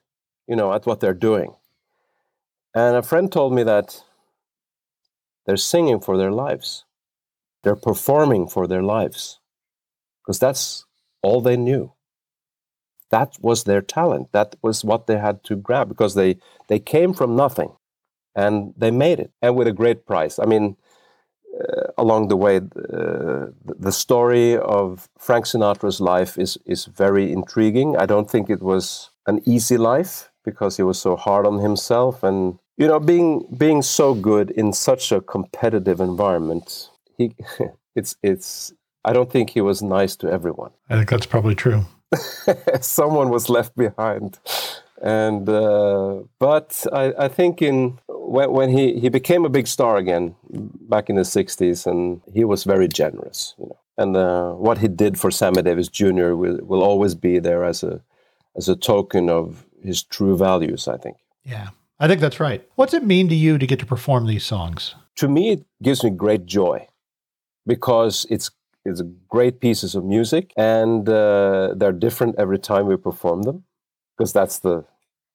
[0.47, 1.55] you know, at what they're doing?
[2.75, 4.03] And a friend told me that
[5.47, 6.85] they're singing for their lives.
[7.63, 9.41] They're performing for their lives.
[10.23, 10.85] Because that's
[11.23, 11.93] all they knew.
[13.11, 14.33] That was their talent.
[14.33, 17.77] That was what they had to grab because they, they came from nothing
[18.35, 20.39] and they made it and with a great price.
[20.39, 20.77] I mean,
[21.59, 27.97] uh, along the way, uh, the story of Frank Sinatra's life is is very intriguing.
[27.97, 32.23] I don't think it was an easy life because he was so hard on himself,
[32.23, 37.35] and you know, being being so good in such a competitive environment, he
[37.95, 38.73] it's it's.
[39.05, 40.73] I don't think he was nice to everyone.
[40.91, 41.85] I think that's probably true.
[42.81, 44.39] Someone was left behind,
[45.03, 49.97] and uh, but I, I think in when, when he, he became a big star
[49.97, 54.79] again back in the 60s and he was very generous you know and uh, what
[54.79, 58.01] he did for sammy davis jr will, will always be there as a
[58.57, 61.17] as a token of his true values i think.
[61.45, 61.69] Yeah
[61.99, 62.63] i think that's right.
[62.75, 64.95] What's it mean to you to get to perform these songs?
[65.17, 66.89] To me it gives me great joy
[67.67, 68.51] because it's
[68.85, 73.65] it's great pieces of music and uh, they're different every time we perform them
[74.17, 74.85] because that's the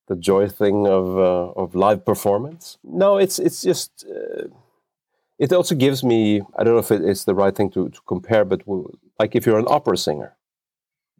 [0.07, 2.77] the joy thing of uh, of live performance.
[2.83, 4.47] No, it's it's just uh,
[5.39, 8.45] it also gives me I don't know if it's the right thing to, to compare,
[8.45, 8.61] but
[9.19, 10.35] like if you're an opera singer,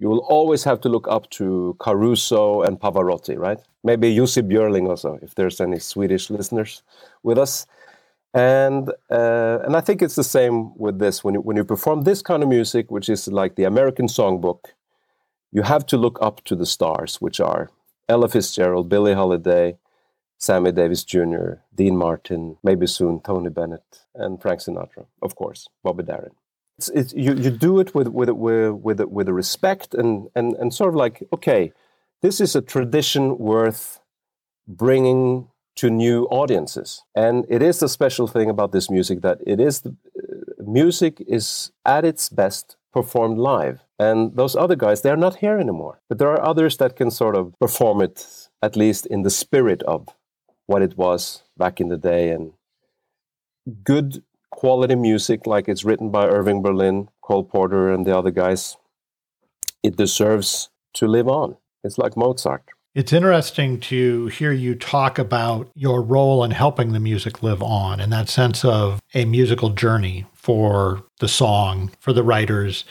[0.02, 3.60] you will always have to look up to Caruso and Pavarotti, right?
[3.84, 6.82] Maybe Jussi Björling also, if there's any Swedish listeners
[7.22, 7.68] with us.
[8.34, 12.02] And uh, and I think it's the same with this when you when you perform
[12.02, 14.74] this kind of music, which is like the American songbook,
[15.52, 17.70] you have to look up to the stars, which are
[18.10, 19.78] Ella Fitzgerald, Billie Holiday,
[20.38, 26.04] Sammy Davis Jr., Dean Martin, maybe soon Tony Bennett, and Frank Sinatra, of course, Bobby
[26.04, 26.36] Darin.
[26.82, 30.56] It's, it's, you, you do it with, with, with, with, with a respect and, and,
[30.56, 31.74] and sort of like, okay,
[32.24, 34.00] this is a tradition worth
[34.68, 37.04] bringing to new audiences.
[37.14, 41.24] And it is the special thing about this music that it is the, uh, music
[41.28, 43.82] is at its best performed live.
[44.00, 46.02] And those other guys, they're not here anymore.
[46.10, 49.84] But there are others that can sort of perform it, at least in the spirit
[49.84, 50.08] of
[50.66, 52.32] what it was back in the day.
[52.32, 52.54] And
[53.84, 58.78] good quality music, like it's written by Irving Berlin, Cole Porter, and the other guys,
[59.82, 61.58] it deserves to live on.
[61.84, 62.64] It's like Mozart.
[62.94, 68.02] It's interesting to hear you talk about your role in helping the music live on
[68.02, 72.84] and that sense of a musical journey for the song, for the writers.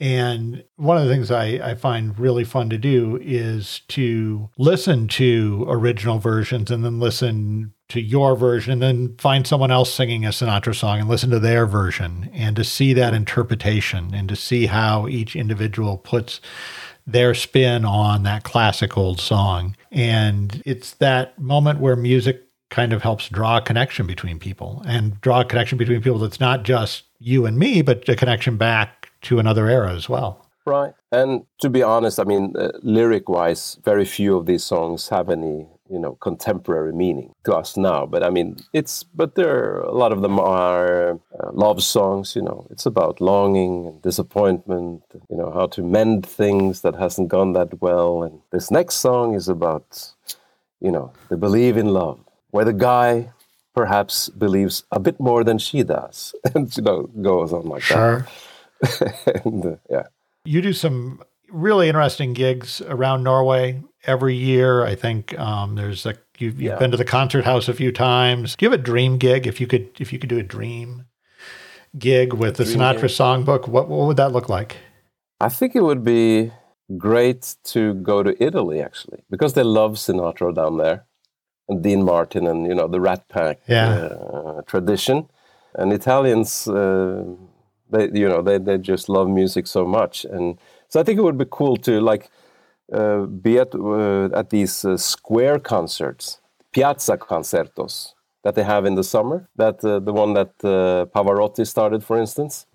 [0.00, 5.06] And one of the things I, I, find really fun to do is to listen
[5.08, 10.24] to original versions and then listen to your version, and then find someone else singing
[10.24, 14.36] a Sinatra song and listen to their version, and to see that interpretation and to
[14.36, 16.40] see how each individual puts
[17.06, 19.76] their spin on that classic old song.
[19.90, 25.20] And it's that moment where music kind of helps draw a connection between people and
[25.20, 29.10] draw a connection between people that's not just you and me, but a connection back
[29.22, 30.46] to another era as well.
[30.64, 30.94] Right.
[31.10, 35.28] And to be honest, I mean, uh, lyric wise, very few of these songs have
[35.28, 38.06] any, you know, contemporary meaning to us now.
[38.06, 42.36] But I mean, it's, but there, are, a lot of them are uh, love songs,
[42.36, 47.28] you know, it's about longing and disappointment, you know, how to mend things that hasn't
[47.28, 48.22] gone that well.
[48.22, 50.12] And this next song is about,
[50.80, 53.30] you know, they believe in love where the guy
[53.74, 58.26] perhaps believes a bit more than she does, and you know goes on like sure.
[58.80, 59.42] that.
[59.44, 60.06] and, uh, yeah,
[60.44, 64.84] you do some really interesting gigs around Norway every year.
[64.84, 66.78] I think um, there's a you've, you've yeah.
[66.78, 68.56] been to the concert house a few times.
[68.56, 69.46] Do you have a dream gig?
[69.46, 71.06] If you could, if you could do a dream
[71.98, 73.10] gig with the Sinatra gig.
[73.10, 74.76] songbook, what what would that look like?
[75.40, 76.52] I think it would be
[76.96, 81.06] great to go to Italy actually, because they love Sinatra down there
[81.70, 83.88] and Dean Martin and you know the Rat Pack yeah.
[83.90, 85.30] uh, tradition.
[85.74, 87.24] And Italians, uh,
[87.90, 90.58] they you know they they just love music so much, and
[90.90, 92.28] so I think it would be cool to like
[92.92, 96.40] uh, be at uh, at these uh, square concerts,
[96.72, 99.48] piazza concertos that they have in the summer.
[99.56, 100.58] That uh, the one that
[101.14, 102.66] Pavarotti started, for instance.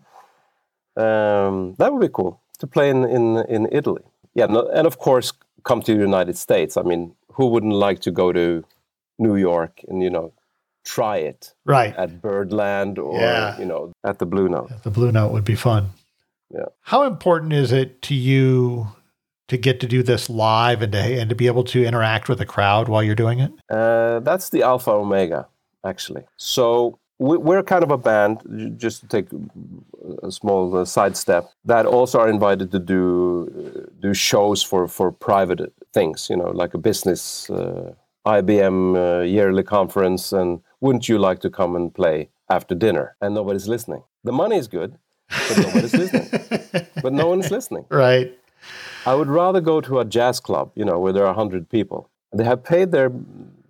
[0.97, 4.03] Um, that would be cool to play in in, in Italy.
[4.33, 6.77] Yeah, no, and of course come to the United States.
[6.77, 8.63] I mean, who wouldn't like to go to
[9.19, 10.31] New York and you know
[10.85, 13.59] try it right at Birdland or Yeah.
[13.59, 14.69] you know at the Blue Note.
[14.83, 15.89] the blue note would be fun
[16.51, 16.65] Yeah.
[16.81, 18.87] how important is it to you
[19.47, 22.37] to get to do this live and to and to be able to interact with
[22.37, 25.47] the crowd while you're doing it Uh, that's the alpha omega,
[25.83, 26.23] actually.
[26.37, 28.41] So we, we're kind of a band,
[28.77, 29.27] just to take
[30.23, 33.03] a small uh, sidestep, that also are invited to do
[33.47, 37.93] uh, do shows for for private things, you know, like a business uh,
[38.25, 43.15] IBM uh, yearly conference, and wouldn't you like to come and play after dinner?
[43.21, 44.03] And nobody's listening.
[44.23, 44.97] The money is good,
[45.29, 46.87] but nobody's listening.
[47.01, 47.85] But no one is listening.
[47.89, 48.31] right
[49.05, 52.09] I would rather go to a jazz club, you know, where there are 100 people.
[52.33, 53.11] They have paid their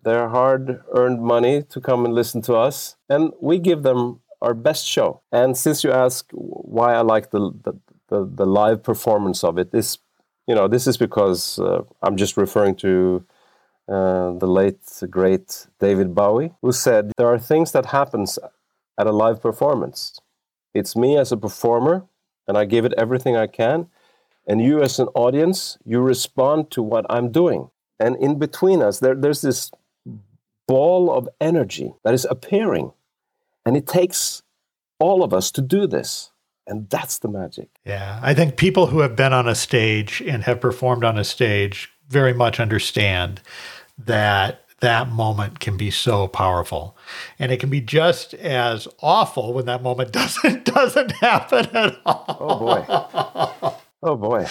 [0.04, 4.86] their hard-earned money to come and listen to us, and we give them our best
[4.86, 5.22] show.
[5.32, 7.74] And since you ask why I like the the,
[8.10, 9.98] the, the live performance of it, this,
[10.48, 13.26] you know, this is because uh, I'm just referring to
[13.90, 18.40] uh, the late great David Bowie, who said there are things that happens
[19.00, 20.20] at a live performance.
[20.76, 22.06] It's me as a performer,
[22.48, 23.88] and I give it everything I can,
[24.46, 27.70] and you as an audience you respond to what i'm doing.
[28.00, 29.72] And in between us there, there's this
[30.68, 32.92] ball of energy that is appearing.
[33.66, 34.44] And it takes
[35.00, 36.32] all of us to do this.
[36.68, 37.70] And that's the magic.
[37.86, 41.24] Yeah, I think people who have been on a stage and have performed on a
[41.24, 43.42] stage very much understand
[43.98, 46.96] that that moment can be so powerful,
[47.40, 52.26] and it can be just as awful when that moment doesn't doesn't happen at all.
[52.40, 52.86] oh boy
[54.04, 54.46] oh boy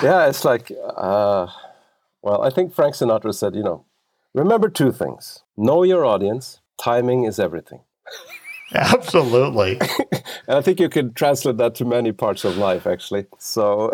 [0.00, 1.46] yeah it's like uh,
[2.22, 3.84] well i think frank sinatra said you know
[4.32, 7.80] remember two things know your audience timing is everything
[8.74, 9.80] Absolutely.
[10.46, 13.24] And I think you could translate that to many parts of life, actually.
[13.38, 13.90] So,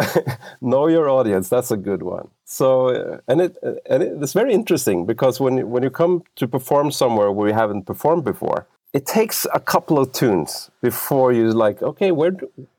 [0.60, 1.48] know your audience.
[1.48, 2.28] That's a good one.
[2.52, 3.56] So, and it
[3.88, 7.86] and it's very interesting because when when you come to perform somewhere where you haven't
[7.86, 12.32] performed before, it takes a couple of tunes before you're like, okay, where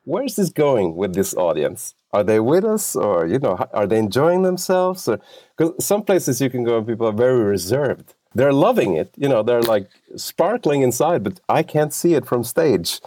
[0.04, 1.96] where is this going with this audience?
[2.12, 5.08] Are they with us, or you know, are they enjoying themselves?
[5.56, 8.14] Because some places you can go and people are very reserved.
[8.36, 12.44] They're loving it, you know, they're like sparkling inside, but I can't see it from
[12.44, 13.00] stage.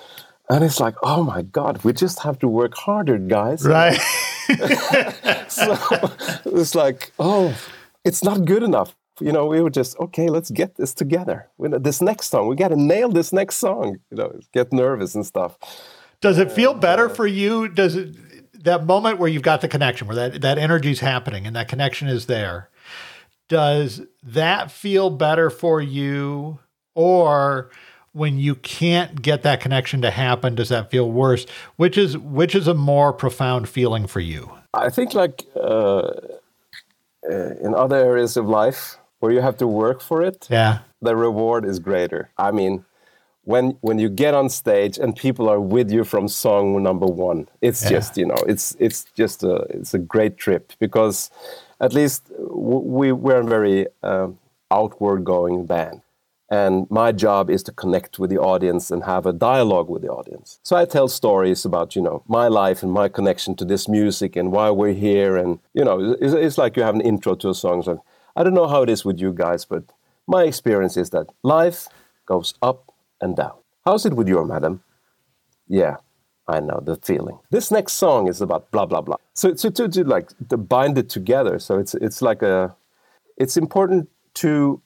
[0.51, 3.65] And it's like, oh my God, we just have to work harder, guys.
[3.67, 3.99] right.
[5.49, 5.79] So
[6.47, 7.57] it's like, oh,
[8.05, 8.95] it's not good enough.
[9.21, 11.49] You know, we were just, okay, let's get this together.
[11.59, 13.99] We this next song, we got to nail this next song.
[14.11, 15.57] You know, get nervous and stuff.
[16.21, 17.69] Does it feel better uh, for you?
[17.69, 18.17] Does it
[18.65, 21.69] that moment where you've got the connection, where that that energy is happening and that
[21.69, 22.71] connection is there?
[23.49, 26.59] Does that feel better for you,
[26.95, 27.71] or
[28.15, 31.47] when you can't get that connection to happen, does that feel worse?
[31.77, 34.51] Which is which is a more profound feeling for you?
[34.73, 36.11] I think, like uh,
[37.29, 41.17] uh, in other areas of life where you have to work for it, Yeah, the
[41.17, 42.31] reward is greater.
[42.39, 42.85] I mean,
[43.43, 47.49] when when you get on stage and people are with you from song number one,
[47.61, 47.97] it's Yeah.
[47.97, 51.31] just you know, it's it's just a it's a great trip because
[51.81, 54.39] at least we we're a very um,
[54.71, 56.01] outward going band.
[56.55, 60.13] And my job is to connect with the audience and have a dialogue with the
[60.19, 60.49] audience.
[60.63, 64.37] So I tell stories about, you know, my life and my connection to this music
[64.37, 65.33] and why we're here.
[65.43, 67.83] And, you know, it's, it's like you have an intro to a song.
[67.83, 67.93] So
[68.37, 69.83] I don't know how it is with you guys, but
[70.27, 71.89] my experience is that life
[72.27, 73.57] goes up and down.
[73.85, 74.83] How's it with you, madam?
[75.67, 75.97] Yeah,
[76.47, 77.39] I know the feeling.
[77.51, 79.17] This next song is about blah blah blah.
[79.35, 81.59] So so to, to like to bind it together.
[81.59, 82.75] So it's it's like a
[83.37, 84.09] it's important
[84.43, 84.81] to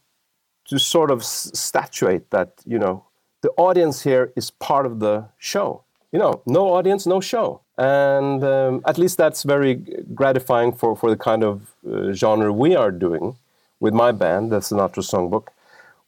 [0.69, 3.05] to sort of statuate that you know
[3.43, 5.83] the audience here is part of the show.
[6.13, 9.75] You know, no audience, no show, and um, at least that's very
[10.15, 13.37] gratifying for for the kind of uh, genre we are doing
[13.81, 15.49] with my band, the Sinatra Songbook.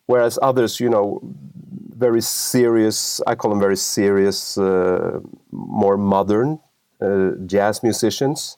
[0.07, 1.21] Whereas others, you know,
[1.97, 5.21] very serious, I call them very serious, uh,
[5.53, 6.59] more modern
[7.01, 8.57] uh, jazz musicians.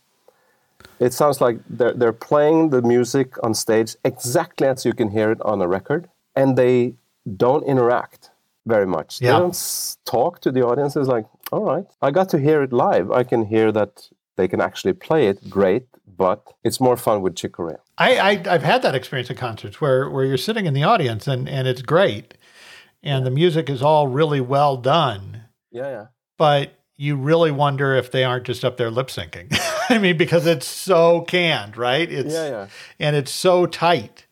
[1.00, 5.30] It sounds like they're, they're playing the music on stage exactly as you can hear
[5.32, 6.94] it on a record, and they
[7.36, 8.30] don't interact
[8.66, 9.20] very much.
[9.20, 9.32] Yeah.
[9.32, 10.96] They don't talk to the audience.
[10.96, 13.10] It's like, all right, I got to hear it live.
[13.10, 17.36] I can hear that they can actually play it great, but it's more fun with
[17.36, 17.78] Chick Corea.
[17.98, 21.26] I, I I've had that experience at concerts where where you're sitting in the audience
[21.28, 22.34] and and it's great,
[23.02, 25.42] and the music is all really well done.
[25.70, 26.06] Yeah, yeah.
[26.38, 29.50] but you really wonder if they aren't just up there lip syncing.
[29.92, 32.10] I mean, because it's so canned, right?
[32.10, 32.66] It's Yeah, yeah.
[32.98, 34.26] and it's so tight.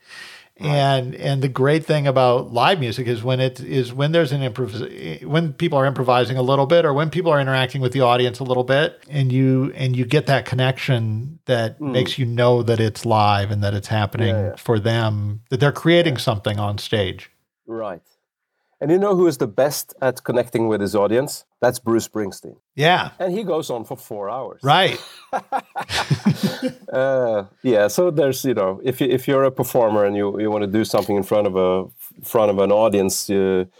[0.60, 4.42] And and the great thing about live music is when it is when there's an
[4.42, 8.02] improv when people are improvising a little bit or when people are interacting with the
[8.02, 11.92] audience a little bit and you and you get that connection that mm.
[11.92, 14.56] makes you know that it's live and that it's happening Yeah, yeah.
[14.56, 17.30] for them that they're creating something on stage.
[17.66, 18.02] Right.
[18.80, 21.44] And you know who is the best at connecting with his audience?
[21.60, 22.56] That's Bruce Springsteen.
[22.74, 23.10] Yeah.
[23.18, 24.60] And he goes on for four hours.
[24.62, 24.98] Right.
[26.92, 27.86] Uh, yeah.
[27.86, 30.66] So there's, you know, if you, if you're a performer and you, you want to
[30.66, 31.86] do something in front of a
[32.24, 33.70] front of an audience, you,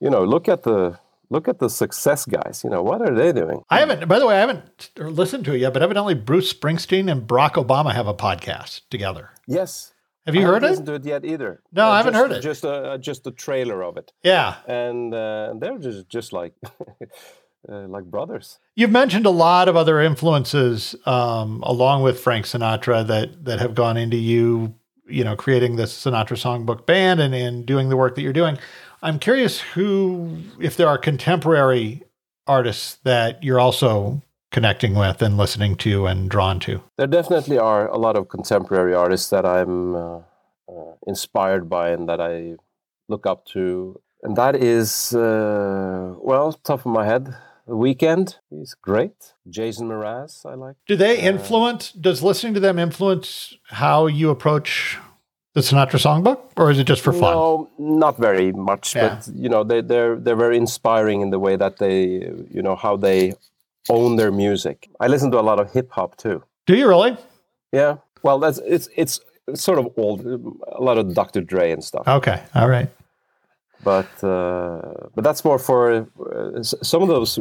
[0.00, 0.98] you know, look at the
[1.28, 2.62] look at the success guys.
[2.64, 3.62] You know, what are they doing?
[3.70, 7.10] I haven't by the way, I haven't listened to it yet, but evidently Bruce Springsteen
[7.10, 9.30] and Barack Obama have a podcast together.
[9.46, 9.92] Yes.
[10.26, 10.86] Have you I heard haven't it?
[10.86, 11.62] to it yet either.
[11.72, 12.40] No, I haven't just, heard it.
[12.40, 14.56] Just a just a trailer of it, Yeah.
[14.66, 16.54] and uh, they're just just like
[17.68, 18.58] uh, like brothers.
[18.74, 23.74] You've mentioned a lot of other influences, um, along with Frank Sinatra, that that have
[23.74, 24.74] gone into you,
[25.06, 28.58] you know, creating this Sinatra Songbook Band and, and doing the work that you're doing.
[29.02, 32.02] I'm curious who, if there are contemporary
[32.46, 34.22] artists that you're also
[34.54, 36.72] connecting with and listening to and drawn to.
[36.96, 40.18] There definitely are a lot of contemporary artists that I'm uh,
[40.72, 42.54] uh, inspired by and that I
[43.12, 47.24] look up to, and that is uh, well, top of my head,
[47.66, 48.26] The Weeknd.
[48.62, 49.18] is great.
[49.58, 50.76] Jason Mraz, I like.
[50.86, 51.92] Do they influence?
[52.06, 53.28] Does listening to them influence
[53.84, 54.98] how you approach
[55.54, 57.32] the Sinatra Songbook, or is it just for fun?
[57.34, 59.02] No, not very much, Yeah.
[59.08, 61.98] but you know, they, they're they're very inspiring in the way that they,
[62.56, 63.20] you know, how they
[63.88, 64.88] own their music.
[65.00, 66.42] I listen to a lot of hip hop too.
[66.66, 67.16] Do you really?
[67.72, 69.20] Yeah, well, that's it's it's
[69.54, 71.40] sort of old, a lot of Dr.
[71.42, 72.06] Dre and stuff.
[72.08, 72.88] Okay, all right.
[73.82, 77.38] But uh, but that's more for uh, some of those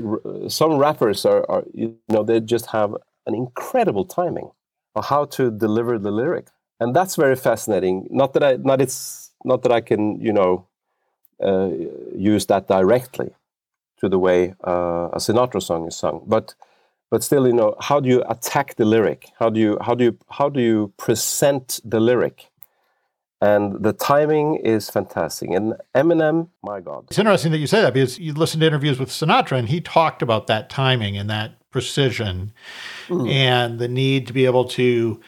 [0.53, 4.49] some rappers are, are you know they just have an incredible timing
[4.95, 6.47] of how to deliver the lyric,
[6.81, 8.07] and that's very fascinating.
[8.09, 10.67] Not that I not it's not that I can you know
[11.41, 11.69] uh,
[12.13, 13.31] use that directly
[14.03, 16.55] to the way uh, a Sinatra song is sung, but
[17.09, 19.31] but still you know how do you attack the lyric?
[19.39, 22.49] How do you how do you how do you present the lyric?
[23.41, 25.49] And the timing is fantastic.
[25.49, 28.99] And Eminem, my God, It's interesting that you say that because you listen to interviews
[28.99, 32.53] with Sinatra and he talked about that timing and that precision
[33.09, 35.19] and the need to be able to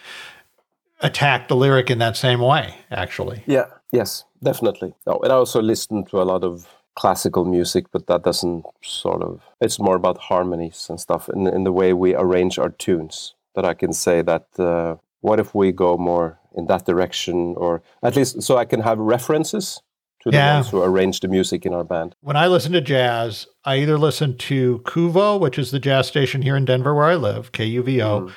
[1.02, 3.44] attack the lyric in that same way, actually.
[3.48, 3.66] Yeah.
[3.92, 4.94] Yes, definitely.
[5.06, 9.22] No, and I also listened to a lot of classical music, but that doesn't sort
[9.22, 9.42] of.
[9.62, 13.36] It's more about harmonies and stuff, in in the way we arrange our tunes.
[13.56, 14.46] That I can say that.
[14.60, 18.82] Uh, what if we go more in that direction, or at least so I can
[18.82, 19.82] have references
[20.22, 20.56] to the Yeah.
[20.56, 22.16] ones who arrange the music in our band.
[22.22, 26.42] When I listen to jazz, I either listen to Kuvo, which is the jazz station
[26.44, 28.32] here in Denver where I live, KUVO.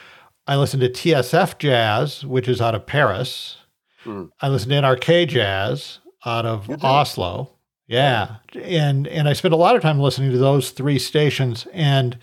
[0.46, 3.58] I listen to TSF Jazz, which is out of Paris.
[4.06, 4.30] Mm.
[4.40, 7.50] I listen to NRK Jazz out of Oslo.
[7.88, 8.36] Yeah.
[8.54, 12.18] And and I spend a lot of time listening to those three stations and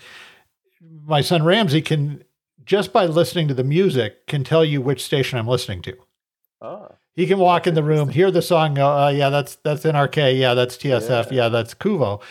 [1.04, 2.22] my son Ramsey can
[2.64, 5.96] just by listening to the music can tell you which station I'm listening to.
[6.62, 9.84] Ah, He can walk in the room, hear the song, go, uh, yeah, that's that's
[9.84, 12.22] NRK, yeah, that's TSF, yeah, that's Kuvo.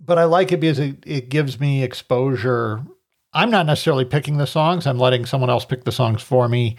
[0.00, 2.82] But I like it because it, it gives me exposure.
[3.32, 4.86] I'm not necessarily picking the songs.
[4.86, 6.76] I'm letting someone else pick the songs for me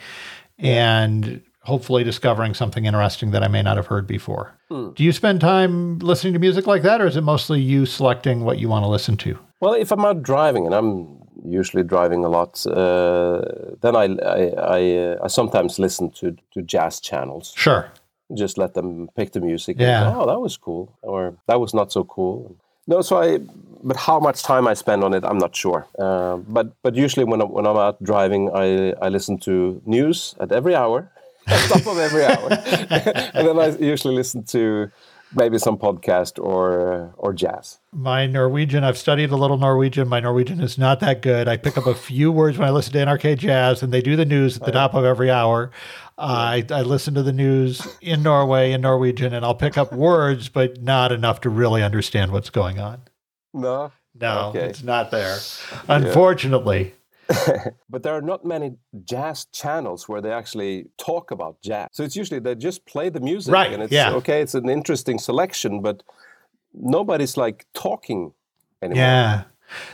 [0.58, 4.54] and hopefully discovering something interesting that I may not have heard before.
[4.70, 4.92] Hmm.
[4.96, 8.44] Do you spend time listening to music like that, or is it mostly you selecting
[8.44, 9.38] what you want to listen to?
[9.60, 13.42] Well, if I'm out driving, and I'm usually driving a lot, uh,
[13.82, 14.42] then I I,
[14.78, 17.54] I, uh, I sometimes listen to to jazz channels.
[17.56, 17.92] Sure.
[18.34, 19.78] Just let them pick the music.
[19.80, 20.08] Yeah.
[20.08, 22.56] And, oh, that was cool, or that was not so cool.
[22.88, 23.40] No, so I.
[23.84, 25.88] But how much time I spend on it, I'm not sure.
[25.98, 30.36] Uh, but but usually when I'm, when I'm out driving, I I listen to news
[30.40, 31.12] at every hour,
[31.48, 32.50] at top of every hour,
[33.34, 34.92] and then I usually listen to
[35.34, 37.80] maybe some podcast or uh, or jazz.
[37.94, 40.08] My Norwegian, I've studied a little Norwegian.
[40.08, 41.48] My Norwegian is not that good.
[41.48, 44.16] I pick up a few words when I listen to NRK Jazz, and they do
[44.16, 45.72] the news at the top of every hour.
[46.18, 49.92] Uh, I, I listen to the news in Norway in Norwegian, and I'll pick up
[49.92, 53.02] words, but not enough to really understand what's going on.
[53.54, 54.66] No, No, Okay.
[54.66, 55.38] it's not there.
[55.88, 56.94] Unfortunately.
[57.90, 58.74] but there are not many
[59.06, 61.88] jazz channels where they actually talk about jazz.
[61.92, 64.14] So it's usually they just play the music, Right, And it's yeah.
[64.14, 64.42] okay.
[64.42, 66.04] It's an interesting selection, but
[66.74, 68.34] nobody's like talking
[68.82, 68.98] anymore.
[69.04, 69.44] Yeah.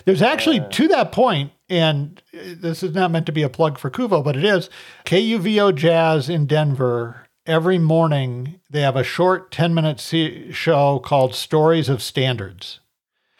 [0.05, 3.77] There's actually, to that point, and uh, this is not meant to be a plug
[3.77, 4.69] for Kuvo, but it is
[5.05, 7.27] KUVO Jazz in Denver.
[7.45, 12.79] Every morning, they have a short 10 minute show called Stories of Standards,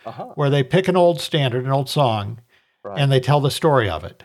[0.06, 0.26] Uh-huh.
[0.36, 2.40] where they pick an old standard, an old song,
[2.88, 3.00] Right.
[3.00, 4.24] and they tell the story of it.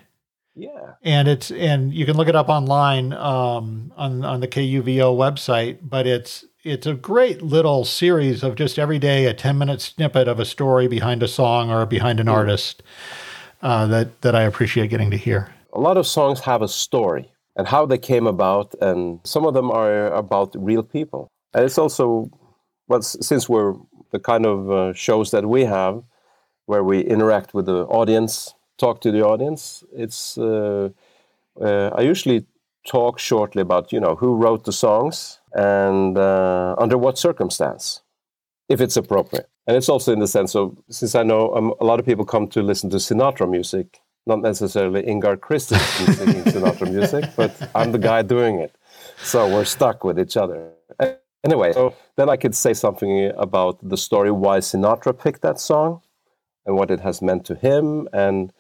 [0.55, 0.95] Yeah.
[1.03, 5.79] And it's and you can look it up online um, on on the KUVO website,
[5.83, 10.29] but it's it's a great little series of just every day a 10 minute snippet
[10.29, 12.83] of a story behind a song or behind an artist
[13.63, 15.53] uh, that that I appreciate getting to hear.
[15.73, 19.55] A lot of songs have a story and how they came about, and some of
[19.55, 21.29] them are about real people.
[21.55, 22.31] And it's also,
[22.89, 23.75] well, since we're
[24.11, 26.03] the kind of uh, shows that we have,
[26.73, 30.89] where we interact with the audience, talk to the audience, it's uh,
[31.61, 32.47] uh, I usually
[32.95, 35.17] talk shortly about you know who wrote the songs
[35.53, 37.85] and uh, under what circumstance,
[38.75, 39.49] if it's appropriate.
[39.67, 42.25] And it's also in the sense of since I know um, a lot of people
[42.25, 43.87] come to listen to Sinatra music,
[44.27, 48.73] not necessarily Ingar Kristiansen singing Sinatra music, but I'm the guy doing it,
[49.31, 50.59] so we're stuck with each other.
[51.45, 53.13] Anyway, so then I could say something
[53.47, 56.01] about the story why Sinatra picked that song
[56.67, 58.53] and what it has meant to him and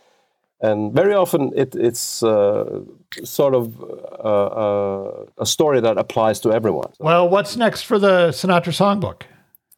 [0.62, 2.80] and very often it, it's uh,
[3.24, 6.92] sort of uh, uh, a story that applies to everyone.
[7.00, 9.22] Well, what's next for the Sinatra Songbook?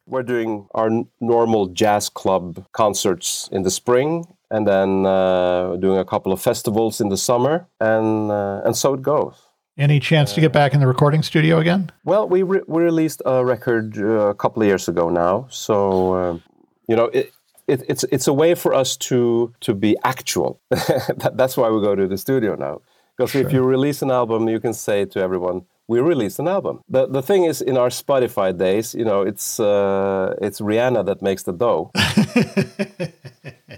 [0.05, 6.05] We're doing our normal jazz club concerts in the spring, and then uh, doing a
[6.05, 9.33] couple of festivals in the summer, and uh, and so it goes.
[9.77, 11.91] Any chance to get back in the recording studio again?
[12.03, 16.39] Well, we re- we released a record uh, a couple of years ago now, so
[16.87, 17.33] you know it,
[17.67, 20.59] it, it's it's a way for us to to be actual.
[20.69, 22.81] that, that's why we go to the studio now.
[23.17, 23.45] Because sure.
[23.45, 27.07] if you release an album, you can say to everyone, "We released an album." The
[27.07, 31.43] the thing is, in our Spotify days, you know, it's uh, it's Rihanna that makes
[31.43, 31.91] the dough.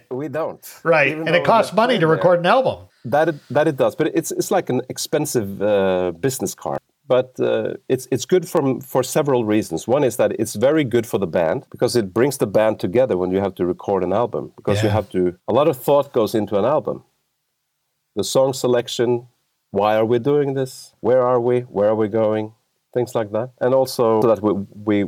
[0.12, 1.16] we don't, right?
[1.18, 2.52] And it costs money to record there.
[2.52, 2.88] an album.
[3.06, 7.40] That it, that it does, but it's it's like an expensive uh, business card but
[7.40, 9.88] uh, it's it's good from for several reasons.
[9.88, 13.18] One is that it's very good for the band because it brings the band together
[13.18, 14.86] when you have to record an album because yeah.
[14.86, 17.04] you have to a lot of thought goes into an album.
[18.16, 19.28] The song selection,
[19.72, 20.94] why are we doing this?
[21.00, 21.62] Where are we?
[21.62, 22.54] Where are we going?
[22.94, 24.54] Things like that, and also so that we
[24.86, 25.06] we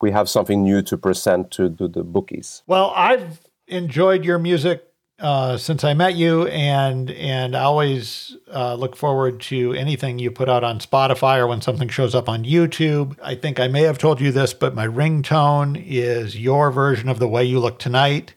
[0.00, 2.62] we have something new to present to, to the bookies.
[2.66, 4.84] Well, I've enjoyed your music
[5.20, 10.30] uh, since I met you, and and I always uh, look forward to anything you
[10.30, 13.16] put out on Spotify or when something shows up on YouTube.
[13.22, 17.18] I think I may have told you this, but my ringtone is your version of
[17.18, 18.34] "The Way You Look Tonight,"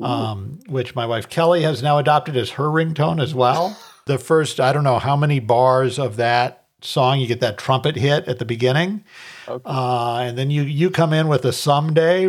[0.00, 3.76] um, which my wife Kelly has now adopted as her ringtone as well.
[4.06, 7.96] the first, I don't know how many bars of that song, you get that trumpet
[7.96, 9.04] hit at the beginning.
[9.48, 9.62] Okay.
[9.64, 12.26] Uh, and then you you come in with a someday,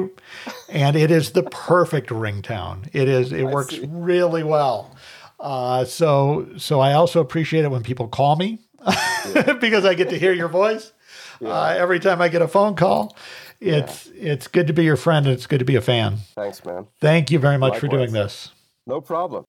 [0.69, 2.89] and it is the perfect ringtone.
[2.93, 3.85] It is it I works see.
[3.87, 4.95] really well.
[5.39, 8.59] Uh, so so I also appreciate it when people call me
[9.33, 9.53] yeah.
[9.61, 10.93] because I get to hear your voice
[11.39, 11.49] yeah.
[11.49, 13.15] uh, every time I get a phone call.
[13.59, 14.33] It's yeah.
[14.33, 16.17] it's good to be your friend and it's good to be a fan.
[16.35, 16.87] Thanks, man.
[16.99, 17.91] Thank you very much Likewise.
[17.91, 18.49] for doing this.
[18.85, 19.45] No problem.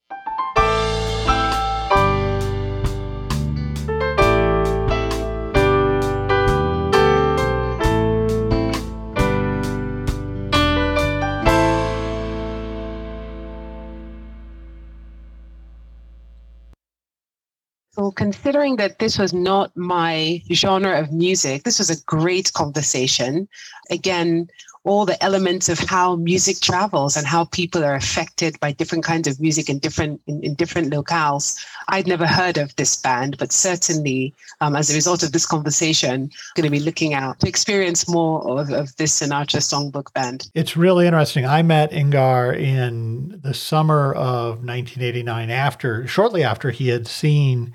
[18.15, 23.49] Considering that this was not my genre of music, this was a great conversation.
[23.91, 24.49] Again,
[24.85, 29.27] all the elements of how music travels and how people are affected by different kinds
[29.27, 31.59] of music in different in, in different locales.
[31.89, 36.15] I'd never heard of this band, but certainly um, as a result of this conversation,
[36.15, 40.51] I'm going to be looking out to experience more of, of this Sinatra songbook band.
[40.55, 41.47] It's really interesting.
[41.47, 47.73] I met Ingar in the summer of 1989 after shortly after he had seen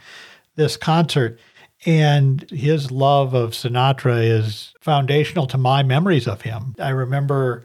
[0.60, 1.40] this concert
[1.86, 6.76] and his love of Sinatra is foundational to my memories of him.
[6.78, 7.64] I remember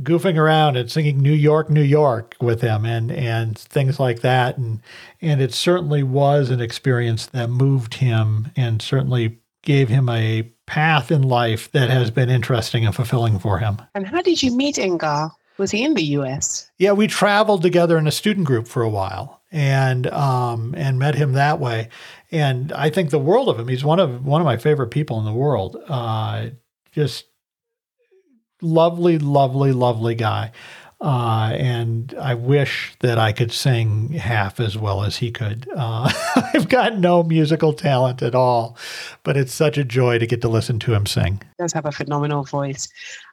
[0.00, 4.58] goofing around and singing New York, New York with him and and things like that.
[4.58, 4.80] And
[5.22, 11.10] and it certainly was an experience that moved him and certainly gave him a path
[11.10, 13.80] in life that has been interesting and fulfilling for him.
[13.94, 15.30] And how did you meet Ingar?
[15.56, 16.70] Was he in the US?
[16.76, 21.14] Yeah, we traveled together in a student group for a while and um, and met
[21.14, 21.88] him that way.
[22.32, 23.68] And I think the world of him.
[23.68, 25.76] He's one of one of my favorite people in the world.
[25.88, 26.48] Uh,
[26.92, 27.26] just
[28.60, 30.52] lovely, lovely, lovely guy.
[30.98, 35.68] Uh, and I wish that I could sing half as well as he could.
[35.76, 36.10] Uh,
[36.54, 38.78] I've got no musical talent at all,
[39.22, 41.42] but it's such a joy to get to listen to him sing.
[41.58, 42.88] He does have a phenomenal voice.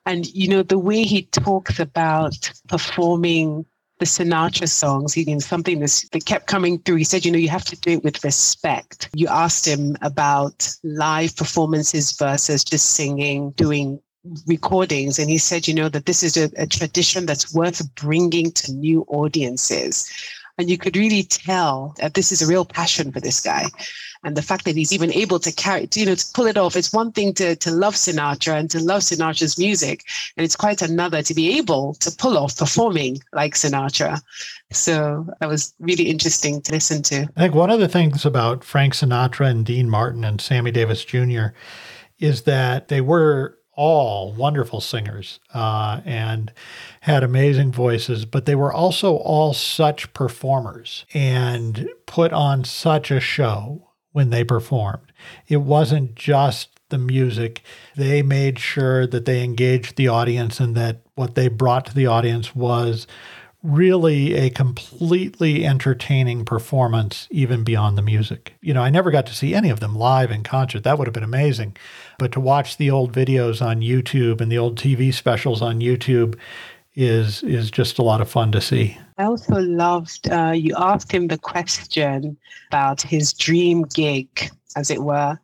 [0.06, 3.66] And, you know, the way he talks about performing
[4.04, 6.98] the Sinatra songs, he means something that kept coming through.
[6.98, 9.10] He said, you know, you have to do it with respect.
[9.14, 14.02] You asked him about live performances versus just singing, doing
[14.46, 15.20] recordings.
[15.20, 18.74] And he said, you know, that this is a, a tradition that's worth bringing to
[18.74, 20.12] new audiences.
[20.58, 23.66] And you could really tell that this is a real passion for this guy.
[24.24, 26.76] And the fact that he's even able to carry, you know, to pull it off.
[26.76, 30.04] It's one thing to, to love Sinatra and to love Sinatra's music.
[30.38, 34.22] And it's quite another to be able to pull off performing like Sinatra.
[34.72, 37.28] So that was really interesting to listen to.
[37.36, 41.04] I think one of the things about Frank Sinatra and Dean Martin and Sammy Davis
[41.04, 41.48] Jr.
[42.20, 46.52] is that they were all wonderful singers uh, and
[47.02, 53.20] had amazing voices, but they were also all such performers and put on such a
[53.20, 53.83] show
[54.14, 55.12] when they performed.
[55.48, 57.64] It wasn't just the music,
[57.96, 62.06] they made sure that they engaged the audience and that what they brought to the
[62.06, 63.08] audience was
[63.64, 68.54] really a completely entertaining performance, even beyond the music.
[68.62, 70.84] You know, I never got to see any of them live in concert.
[70.84, 71.78] That would have been amazing.
[72.20, 76.38] But to watch the old videos on YouTube and the old TV specials on YouTube
[76.96, 78.98] is is just a lot of fun to see.
[79.18, 82.38] I also loved uh, you asked him the question
[82.70, 85.38] about his dream gig, as it were.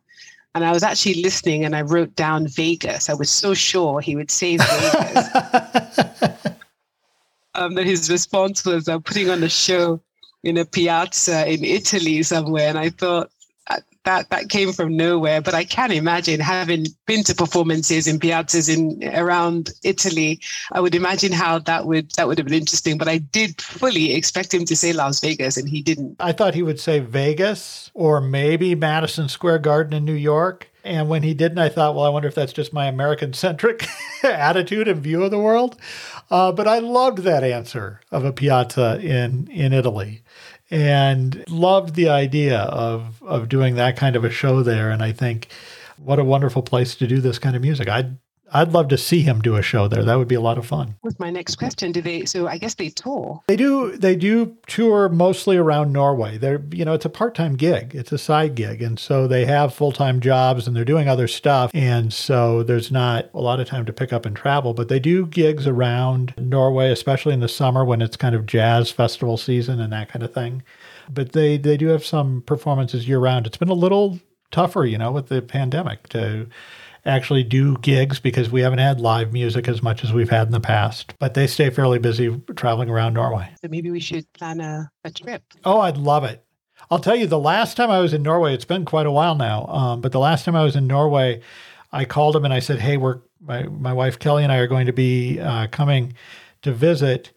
[0.54, 3.08] And I was actually listening and I wrote down Vegas.
[3.08, 5.34] I was so sure he would say Vegas.
[7.54, 10.00] um, that his response was uh, putting on a show
[10.42, 12.68] in a piazza in Italy somewhere.
[12.68, 13.30] And I thought
[14.04, 15.40] that that came from nowhere.
[15.40, 20.40] But I can imagine having been to performances in piazzas in around Italy.
[20.72, 22.98] I would imagine how that would that would have been interesting.
[22.98, 26.16] But I did fully expect him to say Las Vegas, and he didn't.
[26.20, 30.68] I thought he would say Vegas or maybe Madison Square Garden in New York.
[30.82, 33.86] And when he didn't, I thought, well, I wonder if that's just my American centric
[34.22, 35.76] attitude and view of the world.
[36.30, 40.22] Uh, but I loved that answer of a piazza in in Italy,
[40.70, 44.90] and loved the idea of of doing that kind of a show there.
[44.90, 45.48] And I think
[45.96, 47.88] what a wonderful place to do this kind of music.
[47.88, 48.18] I'd
[48.52, 50.04] I'd love to see him do a show there.
[50.04, 50.96] That would be a lot of fun.
[51.02, 51.92] Was my next question.
[51.92, 52.24] Do they?
[52.24, 53.42] So I guess they tour.
[53.46, 53.96] They do.
[53.96, 56.38] They do tour mostly around Norway.
[56.38, 57.94] They're you know it's a part time gig.
[57.94, 61.28] It's a side gig, and so they have full time jobs and they're doing other
[61.28, 61.70] stuff.
[61.74, 64.74] And so there's not a lot of time to pick up and travel.
[64.74, 68.90] But they do gigs around Norway, especially in the summer when it's kind of jazz
[68.90, 70.62] festival season and that kind of thing.
[71.08, 73.46] But they they do have some performances year round.
[73.46, 74.20] It's been a little
[74.50, 76.46] tougher, you know, with the pandemic to
[77.04, 80.52] actually do gigs because we haven't had live music as much as we've had in
[80.52, 81.14] the past.
[81.18, 83.50] But they stay fairly busy traveling around Norway.
[83.62, 85.42] So maybe we should plan a, a trip.
[85.64, 86.44] Oh, I'd love it.
[86.90, 89.34] I'll tell you, the last time I was in Norway, it's been quite a while
[89.34, 91.40] now, um, but the last time I was in Norway,
[91.92, 94.66] I called him and I said, Hey, we're, my, my wife Kelly and I are
[94.66, 96.14] going to be uh, coming
[96.62, 97.32] to visit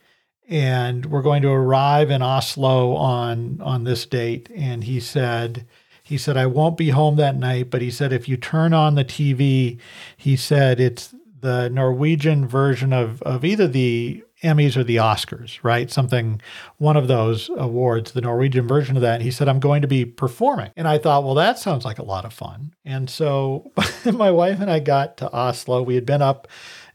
[0.49, 5.65] and we're going to arrive in Oslo on on this date and he said
[6.13, 8.93] he said, I won't be home that night, but he said, if you turn on
[8.93, 9.79] the TV,
[10.15, 15.89] he said, it's the Norwegian version of, of either the Emmys or the Oscars, right?
[15.89, 16.39] Something,
[16.77, 19.21] one of those awards, the Norwegian version of that.
[19.21, 20.69] He said, I'm going to be performing.
[20.77, 22.75] And I thought, well, that sounds like a lot of fun.
[22.85, 23.71] And so
[24.05, 25.81] my wife and I got to Oslo.
[25.81, 26.47] We had been up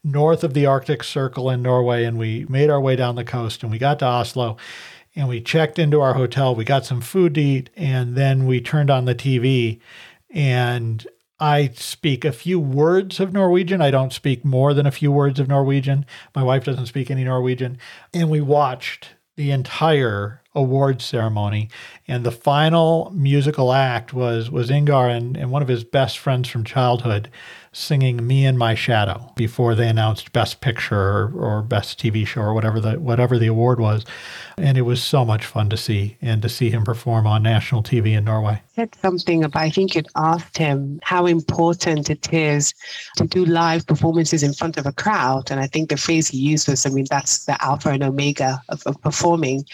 [0.05, 3.65] north of the Arctic Circle in Norway and we made our way down the coast
[3.65, 4.59] and we got to Oslo
[5.19, 6.55] and we checked into our hotel.
[6.55, 9.81] We got some food to eat, and then we turned on the TV.
[10.31, 11.05] And
[11.41, 13.83] I speak a few words of Norwegian.
[13.83, 16.07] I don't speak more than a few words of Norwegian.
[16.37, 17.79] My wife doesn't speak any Norwegian.
[18.15, 21.69] And we watched the entire awards ceremony.
[22.07, 26.49] And the final musical act was was Ingar and, and one of his best friends
[26.49, 27.31] from childhood
[27.71, 32.41] singing "Me and My Shadow" before they announced Best Picture or, or Best TV Show
[32.41, 34.05] or whatever the whatever the award was,
[34.57, 37.83] and it was so much fun to see and to see him perform on national
[37.83, 38.63] TV in Norway.
[38.75, 42.73] Said something about I think it asked him how important it is
[43.17, 46.39] to do live performances in front of a crowd, and I think the phrase he
[46.39, 49.65] used was, I mean, that's the alpha and omega of, of performing.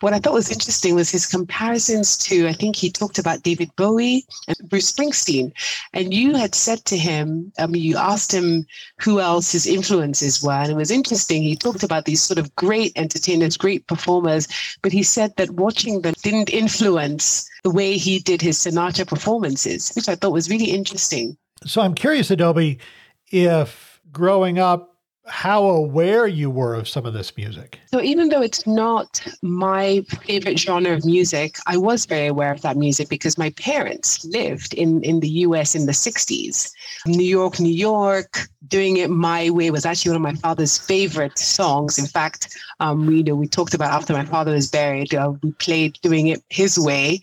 [0.00, 3.70] What I thought was interesting was his comparisons to I think he talked about David
[3.76, 5.52] Bowie and Bruce Springsteen,
[5.92, 8.66] and you had said to him mean, you asked him
[9.00, 11.44] who else his influences were, and it was interesting.
[11.44, 14.48] He talked about these sort of great entertainers, great performers,
[14.82, 19.92] but he said that watching them didn't influence the way he did his Sinatra performances,
[19.94, 21.36] which I thought was really interesting.
[21.64, 22.80] So I'm curious, Adobe,
[23.28, 24.95] if growing up
[25.26, 27.80] how aware you were of some of this music.
[27.86, 32.62] So even though it's not my favorite genre of music, I was very aware of
[32.62, 36.70] that music because my parents lived in, in the US in the 60s.
[37.06, 41.38] New York, New York, doing it my way was actually one of my father's favorite
[41.38, 41.98] songs.
[41.98, 45.32] In fact, um, we, you know, we talked about after my father was buried, uh,
[45.42, 47.20] we played doing it his way,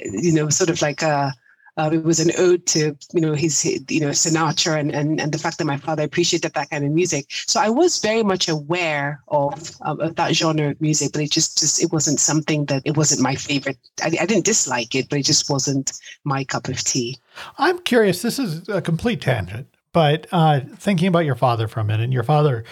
[0.00, 1.32] you know, sort of like a
[1.76, 5.32] Uh, it was an ode to you know his you know Sinatra and, and and
[5.32, 7.26] the fact that my father appreciated that kind of music.
[7.46, 11.30] So I was very much aware of, um, of that genre of music, but it
[11.30, 13.78] just just it wasn't something that it wasn't my favorite.
[14.02, 15.92] I, I didn't dislike it, but it just wasn't
[16.24, 17.18] my cup of tea.
[17.58, 18.22] I'm curious.
[18.22, 22.22] This is a complete tangent, but uh, thinking about your father for a minute, your
[22.22, 22.64] father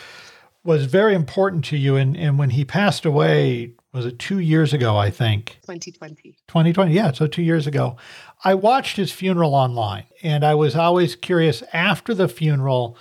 [0.63, 4.73] was very important to you, and and when he passed away was it two years
[4.73, 5.59] ago, I think?
[5.63, 6.37] 2020.
[6.49, 7.13] 2020, yeah.
[7.13, 7.97] So two years ago.
[8.43, 12.99] I watched his funeral online and I was always curious after the funeral,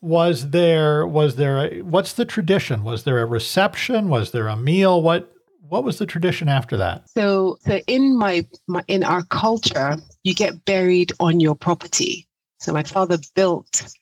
[0.00, 2.84] was there was there a, what's the tradition?
[2.84, 4.08] Was there a reception?
[4.08, 5.02] Was there a meal?
[5.02, 5.30] What
[5.68, 7.08] what was the tradition after that?
[7.08, 12.26] So, so in my, my in our culture, you get buried on your property.
[12.58, 13.94] So my father built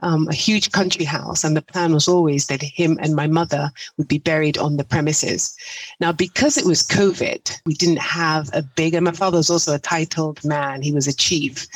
[0.00, 3.70] um, a huge country house, and the plan was always that him and my mother
[3.96, 5.56] would be buried on the premises.
[6.00, 9.74] Now, because it was COVID, we didn't have a big, and my father was also
[9.74, 11.66] a titled man, he was a chief.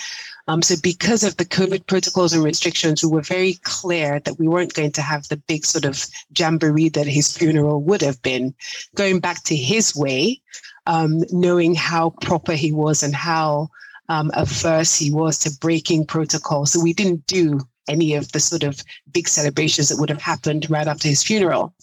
[0.49, 4.49] Um, so, because of the COVID protocols and restrictions, we were very clear that we
[4.49, 6.07] weren't going to have the big sort of
[6.37, 8.55] jamboree that his funeral would have been.
[8.97, 10.41] Going back to his way,
[10.87, 13.71] um, knowing how proper he was and how
[14.09, 16.66] um, averse he was to breaking protocol.
[16.66, 17.61] So, we didn't do
[17.91, 18.82] any of the sort of
[19.12, 21.74] big celebrations that would have happened right after his funeral.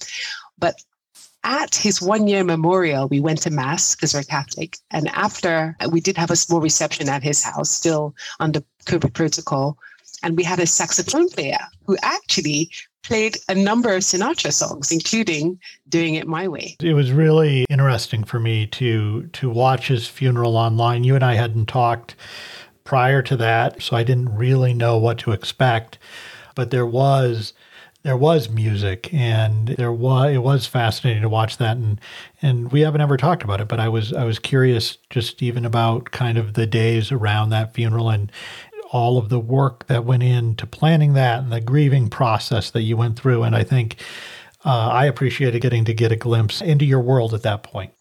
[0.57, 0.75] But
[1.43, 4.77] at his one year memorial, we went to Mass because we're Catholic.
[4.91, 9.13] And after, uh, we did have a small reception at his house, still under COVID
[9.13, 9.77] protocol.
[10.23, 12.71] And we had a saxophone player who actually
[13.03, 18.23] played a number of Sinatra songs, including "Doing It My Way." It was really interesting
[18.25, 21.03] for me to to watch his funeral online.
[21.05, 22.15] You and I hadn't talked
[22.87, 25.97] prior to that, so I didn't really know what to expect.
[26.55, 27.51] But there was
[28.03, 31.99] there was music and there was it was fascinating to watch that and
[32.41, 35.65] and we haven't ever talked about it but I was I was curious just even
[35.65, 38.31] about kind of the days around that funeral and
[38.93, 42.95] all of the work that went into planning that and the grieving process that you
[42.95, 43.97] went through and I think
[44.67, 47.93] uh, I appreciated getting to get a glimpse into your world at that point.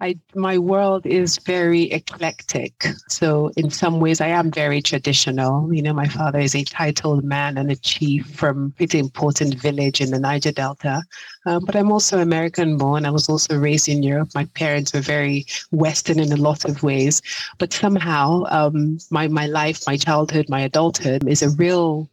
[0.00, 2.86] I, my world is very eclectic.
[3.08, 5.74] So, in some ways, I am very traditional.
[5.74, 9.54] You know, my father is a titled man and a chief from a pretty important
[9.54, 11.02] village in the Niger Delta.
[11.44, 13.04] Um, but I'm also American born.
[13.04, 14.30] I was also raised in Europe.
[14.32, 17.20] My parents were very Western in a lot of ways.
[17.58, 22.08] But somehow, um, my, my life, my childhood, my adulthood is a real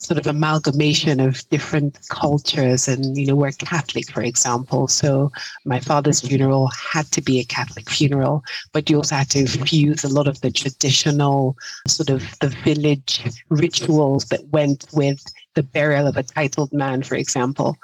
[0.00, 4.88] sort of amalgamation of different cultures and you know we're catholic for example.
[4.88, 5.30] So
[5.66, 8.42] my father's funeral had to be a catholic funeral
[8.72, 11.54] but you also had to fuse a lot of the traditional
[11.86, 15.22] sort of the village rituals that went with
[15.54, 17.76] the burial of a titled man for example.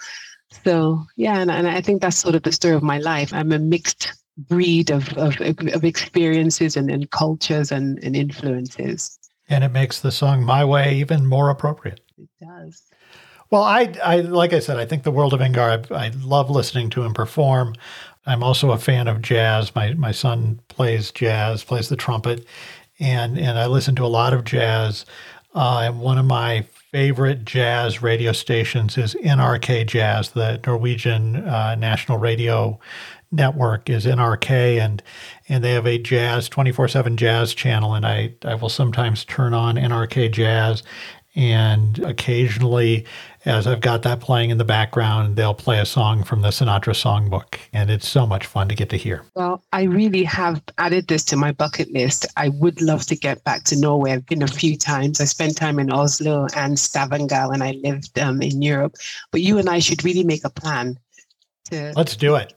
[0.64, 3.32] So yeah and, and i think that's sort of the story of my life.
[3.34, 9.18] I'm a mixed breed of, of, of experiences and, and cultures and, and influences.
[9.48, 12.82] And it makes the song my way even more appropriate it does.
[13.50, 15.90] Well, I, I like I said, I think the world of Ingar.
[15.92, 17.74] I, I love listening to him perform.
[18.26, 19.74] I'm also a fan of jazz.
[19.74, 22.44] My my son plays jazz, plays the trumpet,
[22.98, 25.06] and and I listen to a lot of jazz.
[25.54, 32.18] Uh, one of my favorite jazz radio stations is NRK Jazz, the Norwegian uh, national
[32.18, 32.78] radio
[33.32, 35.02] network is NRK, and
[35.48, 39.76] and they have a jazz 24/7 jazz channel, and I I will sometimes turn on
[39.76, 40.82] NRK Jazz
[41.36, 43.04] and occasionally,
[43.44, 46.94] as I've got that playing in the background, they'll play a song from the Sinatra
[46.94, 47.58] songbook.
[47.74, 49.22] And it's so much fun to get to hear.
[49.34, 52.24] Well, I really have added this to my bucket list.
[52.38, 54.12] I would love to get back to Norway.
[54.12, 55.20] I've been a few times.
[55.20, 58.94] I spent time in Oslo and Stavanger when I lived um, in Europe.
[59.30, 60.98] But you and I should really make a plan
[61.66, 61.92] to.
[61.94, 62.54] Let's do it.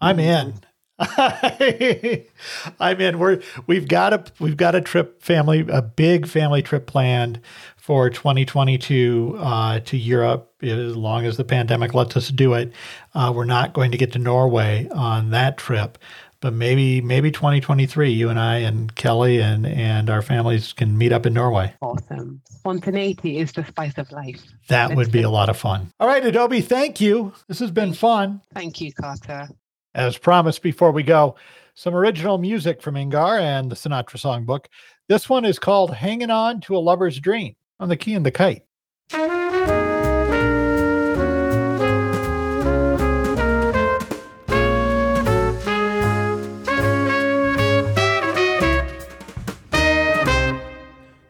[0.00, 0.54] I'm in.
[0.98, 3.18] I'm in.
[3.18, 7.40] We're we've got a we've got a trip family a big family trip planned
[7.84, 12.72] for 2022 uh, to Europe as long as the pandemic lets us do it.
[13.14, 15.98] Uh, we're not going to get to Norway on that trip,
[16.40, 21.12] but maybe maybe 2023, you and I and Kelly and and our families can meet
[21.12, 21.74] up in Norway.
[21.82, 22.40] Awesome.
[22.48, 24.42] Spontaneity is the spice of life.
[24.68, 25.92] That Let's would be a lot of fun.
[26.00, 27.34] All right, Adobe, thank you.
[27.48, 28.40] This has been fun.
[28.54, 29.46] Thank you, Carter.
[29.94, 31.34] As promised before we go,
[31.74, 34.68] some original music from Ingar and the Sinatra Songbook.
[35.06, 38.30] This one is called Hanging On to a Lover's Dream on the key and the
[38.30, 38.62] kite.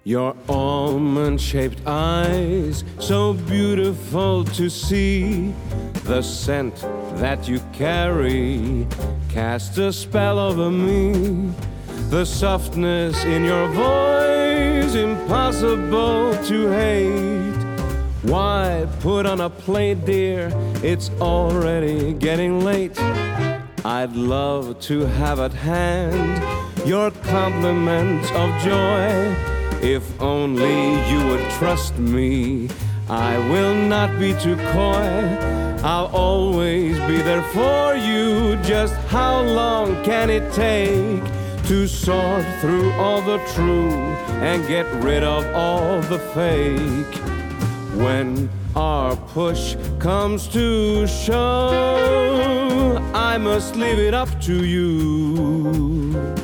[0.06, 5.54] Your almond shaped eyes, so beautiful to see.
[6.04, 6.76] The scent
[7.16, 8.86] that you carry
[9.30, 11.52] cast a spell over me.
[12.10, 17.64] the softness in your voice, impossible to hate.
[18.22, 20.50] Why put on a plate, dear?
[20.82, 22.98] It's already getting late.
[23.84, 26.42] I'd love to have at hand
[26.86, 29.08] your compliments of joy.
[29.82, 32.68] If only you would trust me,
[33.08, 35.14] I will not be too coy.
[35.82, 38.56] I'll always be there for you.
[38.62, 41.22] Just how long can it take
[41.66, 43.90] to sort through all the true
[44.42, 47.14] and get rid of all the fake?
[47.94, 56.04] When our push comes to shove, I must leave it up to you.
[56.14, 56.43] You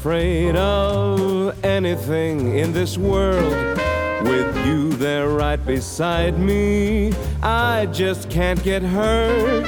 [0.00, 3.52] afraid of anything in this world.
[4.22, 9.66] With you there right beside me, I just can't get hurt.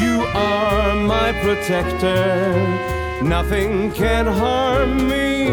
[0.00, 2.56] You are my protector,
[3.22, 5.48] nothing can harm me.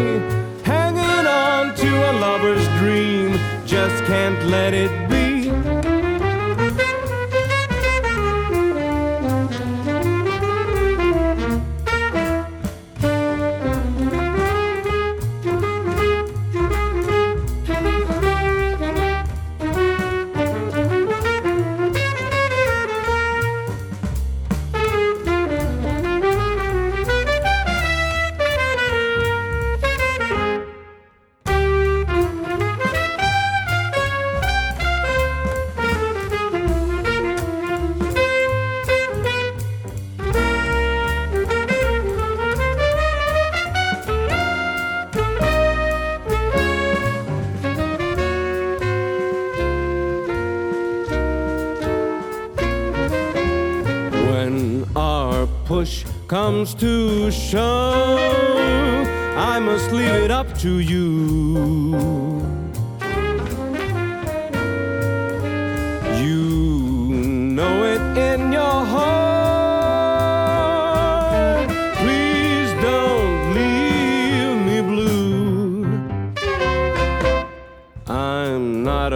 [0.64, 5.31] Hanging on to a lover's dream, just can't let it be.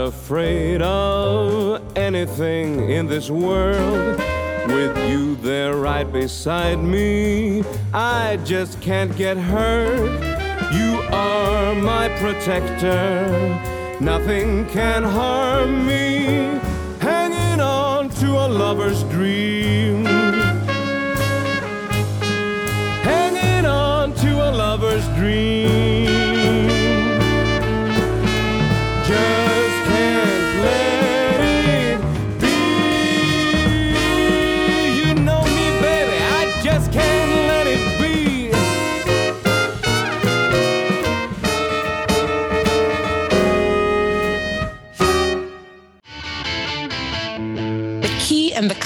[0.07, 4.16] Afraid of anything in this world.
[4.68, 10.22] With you there right beside me, I just can't get hurt.
[10.72, 13.28] You are my protector,
[14.00, 16.61] nothing can harm me.
[17.00, 20.04] Hanging on to a lover's dream.
[23.02, 25.55] Hanging on to a lover's dream.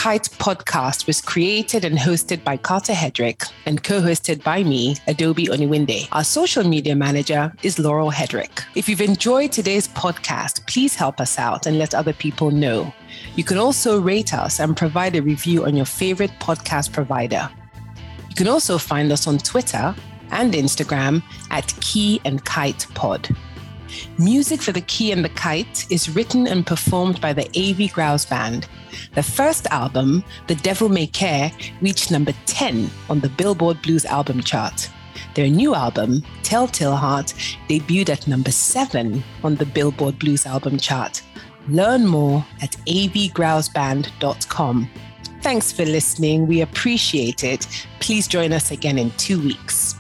[0.01, 5.49] Kite podcast was created and hosted by Carter Hedrick and co hosted by me, Adobe
[5.49, 6.09] Oniwinde.
[6.13, 8.65] Our social media manager is Laurel Hedrick.
[8.75, 12.91] If you've enjoyed today's podcast, please help us out and let other people know.
[13.37, 17.51] You can also rate us and provide a review on your favorite podcast provider.
[18.31, 19.95] You can also find us on Twitter
[20.31, 23.29] and Instagram at Key and Kite Pod.
[24.19, 28.25] Music for The Key and the Kite is written and performed by the AV Grouse
[28.25, 28.69] Band.
[29.15, 34.43] The first album, The Devil May Care, reached number 10 on the Billboard Blues album
[34.43, 34.91] chart.
[35.35, 37.35] Their new album, Telltale Heart,
[37.69, 41.23] debuted at number 7 on the Billboard Blues album chart.
[41.69, 44.91] Learn more at avgrouseband.com.
[45.43, 46.47] Thanks for listening.
[46.47, 47.67] We appreciate it.
[48.01, 49.95] Please join us again in two weeks.